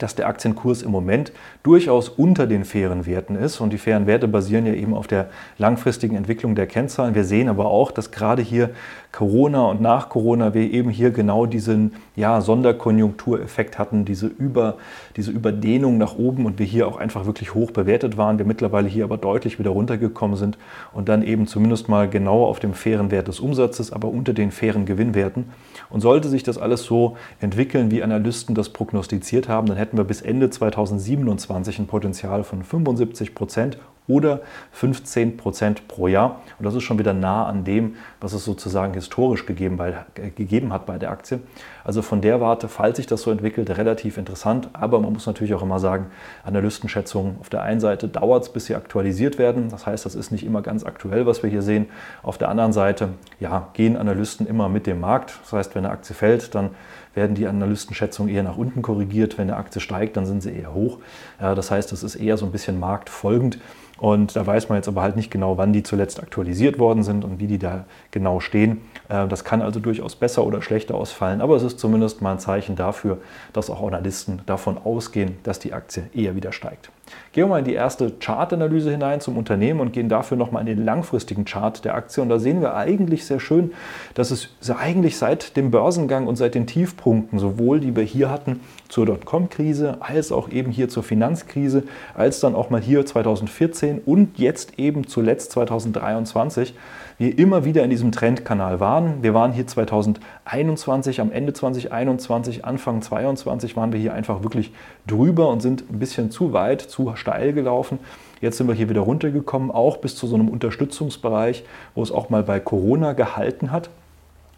dass 0.02 0.14
der 0.14 0.28
Aktienkurs 0.28 0.82
im 0.82 0.90
Moment 0.90 1.32
durchaus 1.62 2.08
unter 2.08 2.46
den 2.46 2.64
fairen 2.64 3.06
Werten 3.06 3.34
ist. 3.36 3.60
Und 3.60 3.72
die 3.72 3.78
fairen 3.78 4.06
Werte 4.06 4.28
basieren 4.28 4.66
ja 4.66 4.74
eben 4.74 4.94
auf 4.94 5.06
der 5.06 5.28
langfristigen 5.58 6.16
Entwicklung 6.16 6.54
der 6.54 6.66
Kennzahlen. 6.66 7.14
Wir 7.14 7.24
sehen 7.24 7.48
aber 7.48 7.66
auch, 7.66 7.90
dass 7.90 8.10
gerade 8.10 8.42
hier 8.42 8.70
Corona 9.12 9.64
und 9.66 9.80
nach 9.80 10.10
Corona 10.10 10.52
wir 10.52 10.70
eben 10.70 10.90
hier 10.90 11.10
genau 11.10 11.46
diesen 11.46 11.92
ja, 12.14 12.40
Sonderkonjunktureffekt 12.40 13.78
hatten, 13.78 14.04
diese, 14.04 14.26
Über, 14.26 14.76
diese 15.16 15.30
Überdehnung 15.30 15.98
nach 15.98 16.16
oben 16.16 16.44
und 16.46 16.58
wir 16.58 16.66
hier 16.66 16.86
auch 16.86 16.98
einfach 16.98 17.24
wirklich 17.24 17.54
hoch 17.54 17.70
bewertet 17.70 18.16
waren. 18.16 18.38
Wir 18.38 18.44
mittlerweile 18.44 18.88
hier 18.88 19.04
aber 19.04 19.16
deutlich 19.16 19.58
wieder 19.58 19.70
runtergekommen 19.70 20.36
sind 20.36 20.58
und 20.92 21.08
dann 21.08 21.22
eben 21.22 21.46
zumindest 21.46 21.88
mal 21.88 22.08
genau 22.08 22.44
auf 22.44 22.60
dem 22.60 22.74
fairen 22.74 23.10
Wert 23.10 23.28
des 23.28 23.40
Umsatzes, 23.40 23.92
aber 23.92 24.08
unter 24.08 24.34
den 24.34 24.50
fairen 24.50 24.84
Gewinnwerten. 24.84 25.46
Und 25.90 26.00
sollte 26.00 26.28
sich 26.28 26.42
das 26.42 26.58
alles 26.58 26.84
so 26.84 27.16
entwickeln, 27.40 27.90
wie 27.90 28.02
Analysten 28.02 28.54
das 28.54 28.70
prognostiziert 28.70 29.48
haben, 29.48 29.66
dann 29.66 29.76
hätten 29.76 29.96
wir 29.96 30.04
bis 30.04 30.20
Ende 30.20 30.50
2027 30.50 31.78
ein 31.78 31.86
Potenzial 31.86 32.44
von 32.44 32.62
75 32.62 33.34
Prozent 33.34 33.78
oder 34.08 34.40
15 34.72 35.36
Prozent 35.36 35.86
pro 35.86 36.08
Jahr. 36.08 36.40
Und 36.58 36.64
das 36.64 36.74
ist 36.74 36.82
schon 36.82 36.98
wieder 36.98 37.12
nah 37.12 37.46
an 37.46 37.62
dem, 37.64 37.96
was 38.20 38.32
es 38.32 38.44
sozusagen 38.44 38.94
historisch 38.94 39.46
gegeben, 39.46 39.76
bei, 39.76 39.94
äh, 40.14 40.30
gegeben 40.30 40.72
hat 40.72 40.86
bei 40.86 40.98
der 40.98 41.10
Aktie. 41.10 41.40
Also 41.84 42.02
von 42.02 42.20
der 42.20 42.40
Warte, 42.40 42.68
falls 42.68 42.96
sich 42.96 43.06
das 43.06 43.22
so 43.22 43.30
entwickelt, 43.30 43.70
relativ 43.76 44.16
interessant. 44.16 44.70
Aber 44.72 44.98
man 44.98 45.12
muss 45.12 45.26
natürlich 45.26 45.54
auch 45.54 45.62
immer 45.62 45.78
sagen, 45.78 46.06
Analystenschätzungen 46.42 47.36
auf 47.40 47.50
der 47.50 47.62
einen 47.62 47.80
Seite 47.80 48.08
dauert 48.08 48.44
es, 48.44 48.48
bis 48.48 48.66
sie 48.66 48.74
aktualisiert 48.74 49.38
werden. 49.38 49.68
Das 49.68 49.86
heißt, 49.86 50.06
das 50.06 50.14
ist 50.14 50.32
nicht 50.32 50.44
immer 50.44 50.62
ganz 50.62 50.84
aktuell, 50.84 51.26
was 51.26 51.42
wir 51.42 51.50
hier 51.50 51.62
sehen. 51.62 51.86
Auf 52.22 52.38
der 52.38 52.48
anderen 52.48 52.72
Seite 52.72 53.10
ja, 53.40 53.68
gehen 53.74 53.96
Analysten 53.96 54.46
immer 54.46 54.70
mit 54.70 54.86
dem 54.86 55.00
Markt. 55.00 55.38
Das 55.42 55.52
heißt, 55.52 55.74
wenn 55.74 55.84
eine 55.84 55.92
Aktie 55.92 56.14
fällt, 56.14 56.54
dann 56.54 56.70
werden 57.14 57.34
die 57.34 57.46
Analystenschätzungen 57.46 58.32
eher 58.32 58.42
nach 58.42 58.56
unten 58.56 58.80
korrigiert. 58.80 59.36
Wenn 59.36 59.50
eine 59.50 59.58
Aktie 59.58 59.80
steigt, 59.80 60.16
dann 60.16 60.24
sind 60.24 60.42
sie 60.42 60.52
eher 60.52 60.72
hoch. 60.72 60.98
Das 61.38 61.70
heißt, 61.70 61.90
das 61.92 62.02
ist 62.02 62.16
eher 62.16 62.36
so 62.36 62.46
ein 62.46 62.52
bisschen 62.52 62.78
marktfolgend. 62.78 63.58
Und 63.98 64.36
da 64.36 64.46
weiß 64.46 64.68
man 64.68 64.76
jetzt 64.76 64.88
aber 64.88 65.02
halt 65.02 65.16
nicht 65.16 65.30
genau, 65.30 65.58
wann 65.58 65.72
die 65.72 65.82
zuletzt 65.82 66.22
aktualisiert 66.22 66.78
worden 66.78 67.02
sind 67.02 67.24
und 67.24 67.40
wie 67.40 67.46
die 67.46 67.58
da 67.58 67.84
genau 68.10 68.40
stehen. 68.40 68.80
Äh, 69.08 69.26
das 69.28 69.44
kann 69.44 69.60
also 69.60 69.80
durchaus 69.80 70.16
besser 70.16 70.44
oder 70.44 70.62
schlechter 70.62 70.94
ausfallen, 70.94 71.40
aber 71.40 71.56
es 71.56 71.62
ist 71.62 71.78
zumindest 71.78 72.22
mal 72.22 72.32
ein 72.32 72.38
Zeichen 72.38 72.76
dafür, 72.76 73.18
dass 73.52 73.70
auch 73.70 73.86
Analysten 73.86 74.42
davon 74.46 74.78
ausgehen, 74.78 75.36
dass 75.42 75.58
die 75.58 75.72
Aktie 75.72 76.08
eher 76.14 76.36
wieder 76.36 76.52
steigt. 76.52 76.90
Gehen 77.32 77.44
wir 77.44 77.48
mal 77.48 77.58
in 77.58 77.64
die 77.64 77.74
erste 77.74 78.10
Chartanalyse 78.10 78.90
hinein 78.90 79.20
zum 79.20 79.36
Unternehmen 79.36 79.80
und 79.80 79.92
gehen 79.92 80.08
dafür 80.08 80.36
nochmal 80.36 80.62
in 80.62 80.76
den 80.76 80.84
langfristigen 80.84 81.44
Chart 81.44 81.84
der 81.84 81.94
Aktie. 81.94 82.22
Und 82.22 82.28
da 82.28 82.38
sehen 82.38 82.60
wir 82.60 82.74
eigentlich 82.74 83.24
sehr 83.24 83.40
schön, 83.40 83.72
dass 84.14 84.30
es 84.30 84.48
eigentlich 84.70 85.16
seit 85.18 85.56
dem 85.56 85.70
Börsengang 85.70 86.26
und 86.26 86.36
seit 86.36 86.54
den 86.54 86.66
Tiefpunkten, 86.66 87.38
sowohl 87.38 87.80
die 87.80 87.94
wir 87.94 88.04
hier 88.04 88.30
hatten 88.30 88.60
zur 88.88 89.06
Dotcom-Krise, 89.06 89.98
als 90.00 90.32
auch 90.32 90.48
eben 90.50 90.70
hier 90.70 90.88
zur 90.88 91.02
Finanzkrise, 91.02 91.84
als 92.14 92.40
dann 92.40 92.54
auch 92.54 92.70
mal 92.70 92.80
hier 92.80 93.04
2014 93.04 94.00
und 94.04 94.38
jetzt 94.38 94.78
eben 94.78 95.06
zuletzt 95.06 95.52
2023, 95.52 96.74
wir 97.18 97.36
immer 97.36 97.64
wieder 97.64 97.82
in 97.82 97.90
diesem 97.90 98.12
Trendkanal 98.12 98.78
waren. 98.78 99.22
Wir 99.22 99.34
waren 99.34 99.52
hier 99.52 99.66
2021, 99.66 101.20
am 101.20 101.32
Ende 101.32 101.52
2021, 101.52 102.64
Anfang 102.64 103.02
2022 103.02 103.76
waren 103.76 103.92
wir 103.92 103.98
hier 103.98 104.14
einfach 104.14 104.44
wirklich 104.44 104.72
drüber 105.06 105.48
und 105.48 105.60
sind 105.60 105.90
ein 105.90 105.98
bisschen 105.98 106.30
zu 106.30 106.52
weit, 106.52 106.80
zu 106.80 107.12
steil 107.16 107.52
gelaufen. 107.52 107.98
Jetzt 108.40 108.56
sind 108.56 108.68
wir 108.68 108.74
hier 108.74 108.88
wieder 108.88 109.00
runtergekommen, 109.00 109.72
auch 109.72 109.96
bis 109.96 110.14
zu 110.14 110.28
so 110.28 110.36
einem 110.36 110.48
Unterstützungsbereich, 110.48 111.64
wo 111.96 112.02
es 112.02 112.12
auch 112.12 112.30
mal 112.30 112.44
bei 112.44 112.60
Corona 112.60 113.14
gehalten 113.14 113.72
hat. 113.72 113.90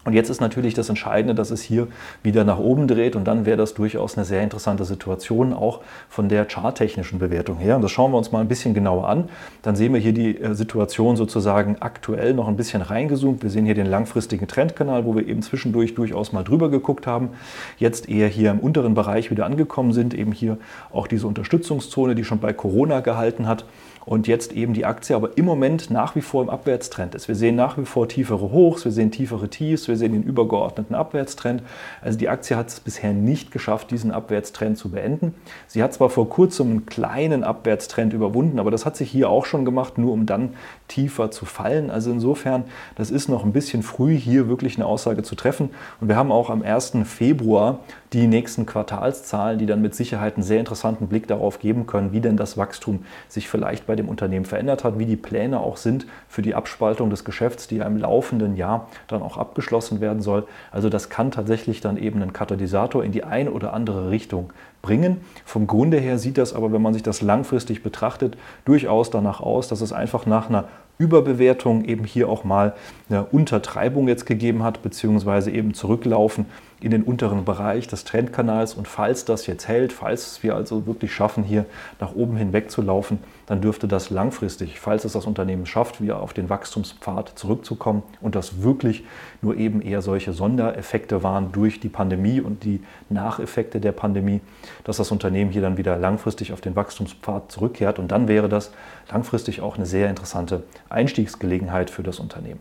Und 0.05 0.15
jetzt 0.15 0.31
ist 0.31 0.41
natürlich 0.41 0.75
das 0.75 0.89
Entscheidende, 0.89 1.35
dass 1.35 1.51
es 1.51 1.63
hier 1.63 1.89
wieder 2.23 2.45
nach 2.45 2.59
oben 2.59 2.89
dreht 2.89 3.17
und 3.17 3.25
dann 3.25 3.45
wäre 3.45 3.59
das 3.59 3.75
durchaus 3.75 4.17
eine 4.17 4.25
sehr 4.25 4.43
interessante 4.43 4.85
Situation, 4.85 5.53
auch 5.53 5.81
von 6.09 6.29
der 6.29 6.47
charttechnischen 6.47 7.19
Bewertung 7.19 7.59
her. 7.59 7.77
Und 7.77 7.83
das 7.83 7.91
schauen 7.91 8.13
wir 8.13 8.19
uns 8.19 8.33
mal 8.33 8.41
ein 8.41 8.49
bisschen 8.49 8.73
genauer 8.73 9.09
an. 9.09 9.29
Dann 9.63 9.77
sehen 9.77 9.93
wir 9.93 10.01
hier 10.01 10.15
die 10.15 10.41
äh, 10.41 10.55
Situation 10.55 11.17
sozusagen 11.17 11.77
aktuell 11.81 12.33
noch 12.33 12.49
ein 12.49 12.57
bisschen 12.57 12.81
reingezoomt. 12.81 13.43
Wir 13.43 13.51
sehen 13.51 13.67
hier 13.67 13.75
den 13.75 13.87
langfristigen 13.87 14.49
Trendkanal, 14.49 15.05
wo 15.05 15.15
wir 15.15 15.27
eben 15.29 15.43
zwischendurch 15.43 15.95
durchaus 15.95 16.33
mal 16.33 16.45
drüber 16.45 16.71
geguckt 16.71 17.07
haben. 17.07 17.31
Jetzt 17.79 18.09
eher 18.09 18.29
hier 18.29 18.51
im 18.51 18.61
unteren 18.61 18.95
Bereich 18.95 19.31
wieder 19.31 19.45
angekommen 19.45 19.93
sind, 19.93 20.15
eben 20.15 20.33
hier 20.33 20.57
auch 20.93 21.07
diese 21.07 21.27
Unterstützungszone, 21.27 22.15
die 22.15 22.25
schon 22.25 22.39
bei 22.39 22.53
Corona 22.53 23.01
gehalten 23.01 23.47
hat. 23.47 23.65
und 24.07 24.27
jetzt 24.27 24.53
eben 24.53 24.73
die 24.73 24.87
Aktie 24.87 25.15
aber 25.15 25.37
im 25.37 25.45
Moment 25.45 25.91
nach 25.91 26.17
wie 26.17 26.21
vor 26.21 26.43
im 26.43 26.51
Abwärtstrend 26.51 27.15
ist. 27.15 27.29
Wir 27.29 27.35
sehen 27.35 27.55
nach 27.55 27.79
wie 27.79 27.85
vor 27.85 28.09
tiefere 28.09 28.51
Hochs, 28.51 28.85
wir 28.85 28.93
sehen 28.93 29.11
tiefere 29.11 29.49
Tiefs, 29.49 29.89
wir 29.90 29.96
sehen 29.98 30.12
den 30.12 30.22
übergeordneten 30.22 30.94
Abwärtstrend. 30.94 31.62
Also 32.00 32.18
die 32.18 32.31
Aktie 32.31 32.57
hat 32.57 32.68
es 32.68 32.81
bisher 32.81 33.12
nicht 33.12 33.50
geschafft, 33.50 33.90
diesen 33.90 34.11
Abwärtstrend 34.11 34.79
zu 34.79 34.90
beenden. 34.90 35.35
Sie 35.66 35.83
hat 35.83 35.92
zwar 35.92 36.09
vor 36.09 36.29
kurzem 36.31 36.70
einen 36.70 36.87
kleinen 36.87 37.44
Abwärtstrend 37.44 38.14
überwunden, 38.14 38.59
aber 38.59 38.70
das 38.70 38.87
hat 38.87 38.96
sich 38.96 39.11
hier 39.11 39.29
auch 39.29 39.44
schon 39.44 39.64
gemacht, 39.66 39.98
nur 39.98 40.12
um 40.12 40.24
dann 40.24 40.55
tiefer 40.88 41.31
zu 41.31 41.44
fallen. 41.44 41.90
Also 41.90 42.11
insofern, 42.11 42.64
das 42.94 43.11
ist 43.11 43.29
noch 43.29 43.44
ein 43.44 43.53
bisschen 43.53 43.83
früh, 43.83 44.16
hier 44.16 44.48
wirklich 44.48 44.76
eine 44.76 44.87
Aussage 44.87 45.22
zu 45.22 45.35
treffen. 45.35 45.70
Und 46.00 46.09
wir 46.09 46.16
haben 46.16 46.33
auch 46.33 46.48
am 46.48 46.62
1. 46.62 46.92
Februar 47.05 47.81
die 48.12 48.27
nächsten 48.27 48.66
Quartalszahlen, 48.66 49.59
die 49.59 49.66
dann 49.66 49.83
mit 49.83 49.94
Sicherheit 49.94 50.35
einen 50.35 50.42
sehr 50.42 50.59
interessanten 50.59 51.07
Blick 51.07 51.29
darauf 51.29 51.61
geben 51.61 51.87
können, 51.87 52.12
wie 52.12 52.20
denn 52.20 52.37
das 52.37 52.57
Wachstum 52.57 53.05
sich 53.29 53.49
vielleicht 53.49 53.87
bei 53.87 53.94
dem 53.94 54.09
Unternehmen 54.09 54.44
verändert 54.44 54.83
hat, 54.83 54.99
wie 54.99 55.07
die 55.07 55.16
Pläne 55.16 55.61
auch 55.61 55.77
sind 55.77 56.07
für 56.29 56.42
die 56.42 56.55
Abspaltung 56.55 57.11
des 57.11 57.25
Geschäfts, 57.25 57.68
die 57.68 57.77
ja 57.77 57.87
im 57.87 57.96
laufenden 57.96 58.57
Jahr 58.57 58.88
dann 59.07 59.23
auch 59.23 59.37
abgeschlossen 59.37 60.01
werden 60.01 60.23
soll. 60.23 60.46
Also 60.73 60.88
das 60.88 61.09
kann 61.09 61.31
tatsächlich 61.31 61.81
dann 61.81 61.96
eben 61.96 62.20
einen 62.20 62.33
Katalysator 62.33 63.05
in 63.05 63.12
die 63.12 63.23
eine 63.23 63.53
oder 63.53 63.73
andere 63.75 64.11
Richtung 64.11 64.53
bringen. 64.83 65.21
Vom 65.45 65.66
Grunde 65.66 65.99
her 65.99 66.19
sieht 66.19 66.38
das 66.38 66.55
aber, 66.55 66.73
wenn 66.73 66.83
man 66.83 66.95
sich 66.95 67.03
das 67.03 67.23
langfristig 67.23 67.83
betrachtet, 67.83 68.37
durchaus 68.64 69.11
danach 69.11 69.40
aus, 69.40 69.69
dass 69.69 69.81
es 69.81 69.93
einfach 69.93 70.27
nach 70.27 70.49
einer 70.49 70.69
Überbewertung 71.01 71.85
eben 71.87 72.05
hier 72.05 72.29
auch 72.29 72.45
mal 72.45 72.75
eine 73.09 73.25
Untertreibung 73.25 74.07
jetzt 74.07 74.27
gegeben 74.27 74.62
hat, 74.62 74.83
beziehungsweise 74.83 75.51
eben 75.51 75.73
zurücklaufen 75.73 76.45
in 76.79 76.90
den 76.90 77.03
unteren 77.03 77.45
Bereich 77.47 77.88
des 77.88 78.05
Trendkanals. 78.05 78.75
Und 78.75 78.87
falls 78.87 79.25
das 79.25 79.47
jetzt 79.47 79.66
hält, 79.66 79.95
falls 79.95 80.43
wir 80.43 80.55
also 80.55 80.87
wirklich 80.87 81.12
schaffen, 81.14 81.43
hier 81.43 81.64
nach 82.01 82.14
oben 82.14 82.37
hinweg 82.37 82.71
zu 82.71 82.83
laufen, 82.83 83.19
dann 83.51 83.61
dürfte 83.61 83.89
das 83.89 84.11
langfristig, 84.11 84.79
falls 84.79 85.05
es 85.05 85.15
das 85.15 85.27
Unternehmen 85.27 85.67
schafft, 85.67 86.01
wieder 86.01 86.23
auf 86.23 86.33
den 86.33 86.49
Wachstumspfad 86.49 87.33
zurückzukommen 87.35 88.05
und 88.21 88.37
das 88.37 88.63
wirklich 88.63 89.03
nur 89.43 89.57
eben 89.57 89.83
eher 89.83 90.03
solche 90.03 90.33
Sondereffekte 90.33 91.25
waren 91.25 91.51
durch 91.51 91.81
die 91.81 91.89
Pandemie 91.89 92.41
und 92.41 92.63
die 92.63 92.81
Nacheffekte 93.09 93.81
der 93.81 93.91
Pandemie, 93.91 94.41
dass 94.85 94.99
das 94.99 95.11
Unternehmen 95.11 95.51
hier 95.51 95.63
dann 95.63 95.79
wieder 95.79 95.97
langfristig 95.97 96.53
auf 96.53 96.61
den 96.61 96.77
Wachstumspfad 96.77 97.51
zurückkehrt. 97.51 97.99
Und 97.99 98.13
dann 98.13 98.29
wäre 98.29 98.49
das 98.49 98.71
langfristig 99.11 99.63
auch 99.63 99.75
eine 99.75 99.87
sehr 99.87 100.09
interessante 100.09 100.63
Einstiegsgelegenheit 100.89 101.91
für 101.91 102.05
das 102.05 102.21
Unternehmen. 102.21 102.61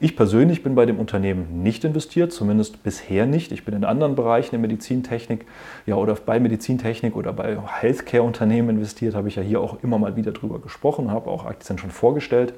Ich 0.00 0.16
persönlich 0.16 0.62
bin 0.62 0.74
bei 0.74 0.86
dem 0.86 0.98
Unternehmen 0.98 1.62
nicht 1.62 1.84
investiert, 1.84 2.32
zumindest 2.32 2.82
bisher 2.82 3.26
nicht. 3.26 3.52
Ich 3.52 3.64
bin 3.64 3.74
in 3.74 3.84
anderen 3.84 4.16
Bereichen 4.16 4.50
der 4.50 4.58
Medizintechnik 4.58 5.46
ja, 5.86 5.94
oder 5.94 6.14
bei 6.14 6.40
Medizintechnik 6.40 7.16
oder 7.16 7.32
bei 7.32 7.56
Healthcare-Unternehmen 7.56 8.70
investiert, 8.70 9.14
habe 9.14 9.28
ich 9.28 9.36
ja 9.36 9.42
hier 9.42 9.60
auch 9.60 9.82
immer 9.82 9.98
mal 9.98 10.16
wieder 10.16 10.32
drüber 10.32 10.60
gesprochen, 10.60 11.10
habe 11.10 11.30
auch 11.30 11.44
Aktien 11.44 11.78
schon 11.78 11.90
vorgestellt 11.90 12.54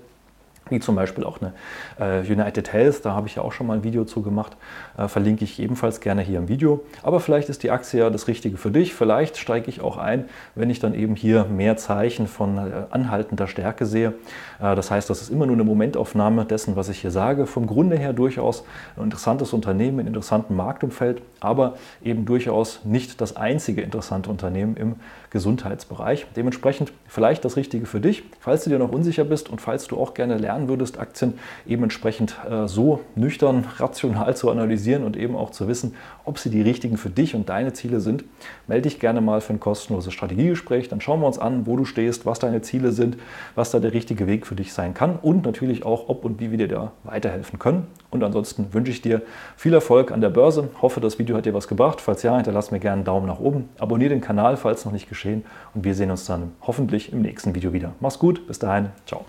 wie 0.68 0.81
zum 0.81 0.96
Beispiel 0.96 1.24
auch 1.24 1.38
eine 1.40 1.52
äh, 2.00 2.20
United 2.20 2.72
Health, 2.72 3.05
da 3.05 3.12
habe 3.12 3.29
ich 3.29 3.37
ja 3.37 3.42
auch 3.42 3.52
schon 3.52 3.66
mal 3.66 3.74
ein 3.74 3.85
Video 3.85 4.05
zu 4.05 4.22
gemacht, 4.22 4.57
äh, 4.98 5.09
verlinke 5.09 5.44
ich 5.44 5.61
ebenfalls 5.61 6.00
gerne 6.00 6.22
hier 6.22 6.38
im 6.38 6.48
Video. 6.48 6.85
Aber 7.02 7.20
vielleicht 7.20 7.48
ist 7.48 7.62
die 7.62 7.70
Aktie 7.70 8.00
ja 8.00 8.11
das 8.11 8.26
Richtige 8.26 8.57
für 8.57 8.70
dich, 8.70 8.94
vielleicht 8.94 9.37
steige 9.37 9.68
ich 9.68 9.81
auch 9.81 9.96
ein, 9.96 10.29
wenn 10.55 10.70
ich 10.70 10.81
dann 10.81 10.94
eben 10.94 11.14
hier 11.14 11.44
mehr 11.44 11.76
Zeichen 11.76 12.26
von 12.26 12.59
äh, 12.59 12.62
anhaltender 12.90 13.46
Stärke 13.46 13.87
sehe. 13.87 14.14
Äh, 14.61 14.74
das 14.74 14.90
heißt, 14.90 15.09
das 15.09 15.22
ist 15.22 15.31
immer 15.31 15.46
nur 15.46 15.55
eine 15.55 15.64
Momentaufnahme 15.64 16.44
dessen, 16.44 16.74
was 16.74 16.88
ich 16.88 17.00
hier 17.00 17.12
sage. 17.12 17.46
Vom 17.46 17.66
Grunde 17.66 17.96
her 17.96 18.12
durchaus 18.12 18.64
ein 18.96 19.05
interessantes 19.05 19.52
Unternehmen, 19.52 20.00
ein 20.00 20.07
interessanten 20.09 20.57
Marktumfeld, 20.57 21.22
aber 21.40 21.76
eben 22.02 22.24
durchaus 22.24 22.85
nicht 22.85 23.20
das 23.20 23.37
einzige 23.37 23.83
interessante 23.83 24.31
Unternehmen 24.31 24.76
im 24.76 24.96
Gesundheitsbereich. 25.31 26.26
Dementsprechend 26.35 26.92
vielleicht 27.07 27.44
das 27.44 27.57
Richtige 27.57 27.87
für 27.87 28.00
dich, 28.00 28.24
falls 28.40 28.64
du 28.64 28.70
dir 28.70 28.79
noch 28.79 28.90
unsicher 28.90 29.24
bist 29.24 29.48
und 29.48 29.61
falls 29.61 29.87
du 29.87 29.98
auch 29.98 30.14
gerne 30.14 30.38
lernst, 30.38 30.56
lernen 30.57 30.69
würdest, 30.69 30.99
Aktien 30.99 31.35
eben 31.66 31.83
entsprechend 31.83 32.37
äh, 32.51 32.66
so 32.66 33.01
nüchtern, 33.14 33.64
rational 33.77 34.35
zu 34.37 34.51
analysieren 34.51 35.05
und 35.05 35.16
eben 35.16 35.37
auch 35.37 35.51
zu 35.51 35.69
wissen, 35.69 35.95
ob 36.25 36.38
sie 36.38 36.51
die 36.51 36.62
richtigen 36.62 36.97
für 36.97 37.11
dich 37.11 37.35
und 37.35 37.49
deine 37.49 37.73
Ziele 37.73 38.01
sind, 38.01 38.25
melde 38.66 38.88
dich 38.88 38.99
gerne 38.99 39.21
mal 39.21 39.40
für 39.40 39.53
ein 39.53 39.61
kostenloses 39.61 40.12
Strategiegespräch. 40.14 40.88
Dann 40.88 41.01
schauen 41.01 41.21
wir 41.21 41.27
uns 41.27 41.38
an, 41.38 41.66
wo 41.66 41.77
du 41.77 41.85
stehst, 41.85 42.25
was 42.25 42.38
deine 42.38 42.62
Ziele 42.62 42.92
sind, 42.92 43.19
was 43.55 43.71
da 43.71 43.81
der 43.81 43.92
richtige 43.92 44.27
Weg 44.27 44.47
für 44.47 44.55
dich 44.55 44.73
sein 44.73 44.95
kann 44.95 45.16
und 45.21 45.45
natürlich 45.45 45.85
auch, 45.85 46.09
ob 46.09 46.25
und 46.25 46.40
wie 46.40 46.51
wir 46.51 46.59
dir 46.59 46.69
da 46.69 46.92
weiterhelfen 47.05 47.59
können. 47.59 47.87
Und 48.11 48.25
ansonsten 48.25 48.73
wünsche 48.73 48.90
ich 48.90 49.03
dir 49.03 49.23
viel 49.57 49.75
Erfolg 49.75 50.11
an 50.11 50.21
der 50.21 50.31
Börse. 50.31 50.71
Hoffe, 50.81 51.01
das 51.01 51.19
Video 51.19 51.37
hat 51.37 51.45
dir 51.45 51.55
was 51.55 51.69
gebracht. 51.69 52.01
Falls 52.01 52.23
ja, 52.23 52.35
hinterlass 52.37 52.71
mir 52.71 52.81
gerne 52.81 52.97
einen 52.97 53.05
Daumen 53.05 53.27
nach 53.27 53.40
oben. 53.40 53.69
Abonniere 53.79 54.11
den 54.11 54.21
Kanal, 54.21 54.57
falls 54.57 54.85
noch 54.85 54.92
nicht 54.92 55.09
geschehen. 55.09 55.45
Und 55.75 55.85
wir 55.85 55.95
sehen 55.95 56.11
uns 56.11 56.25
dann 56.25 56.53
hoffentlich 56.62 57.12
im 57.12 57.21
nächsten 57.21 57.55
Video 57.55 57.73
wieder. 57.73 57.92
Mach's 58.01 58.19
gut, 58.19 58.47
bis 58.47 58.59
dahin, 58.59 58.88
ciao. 59.07 59.27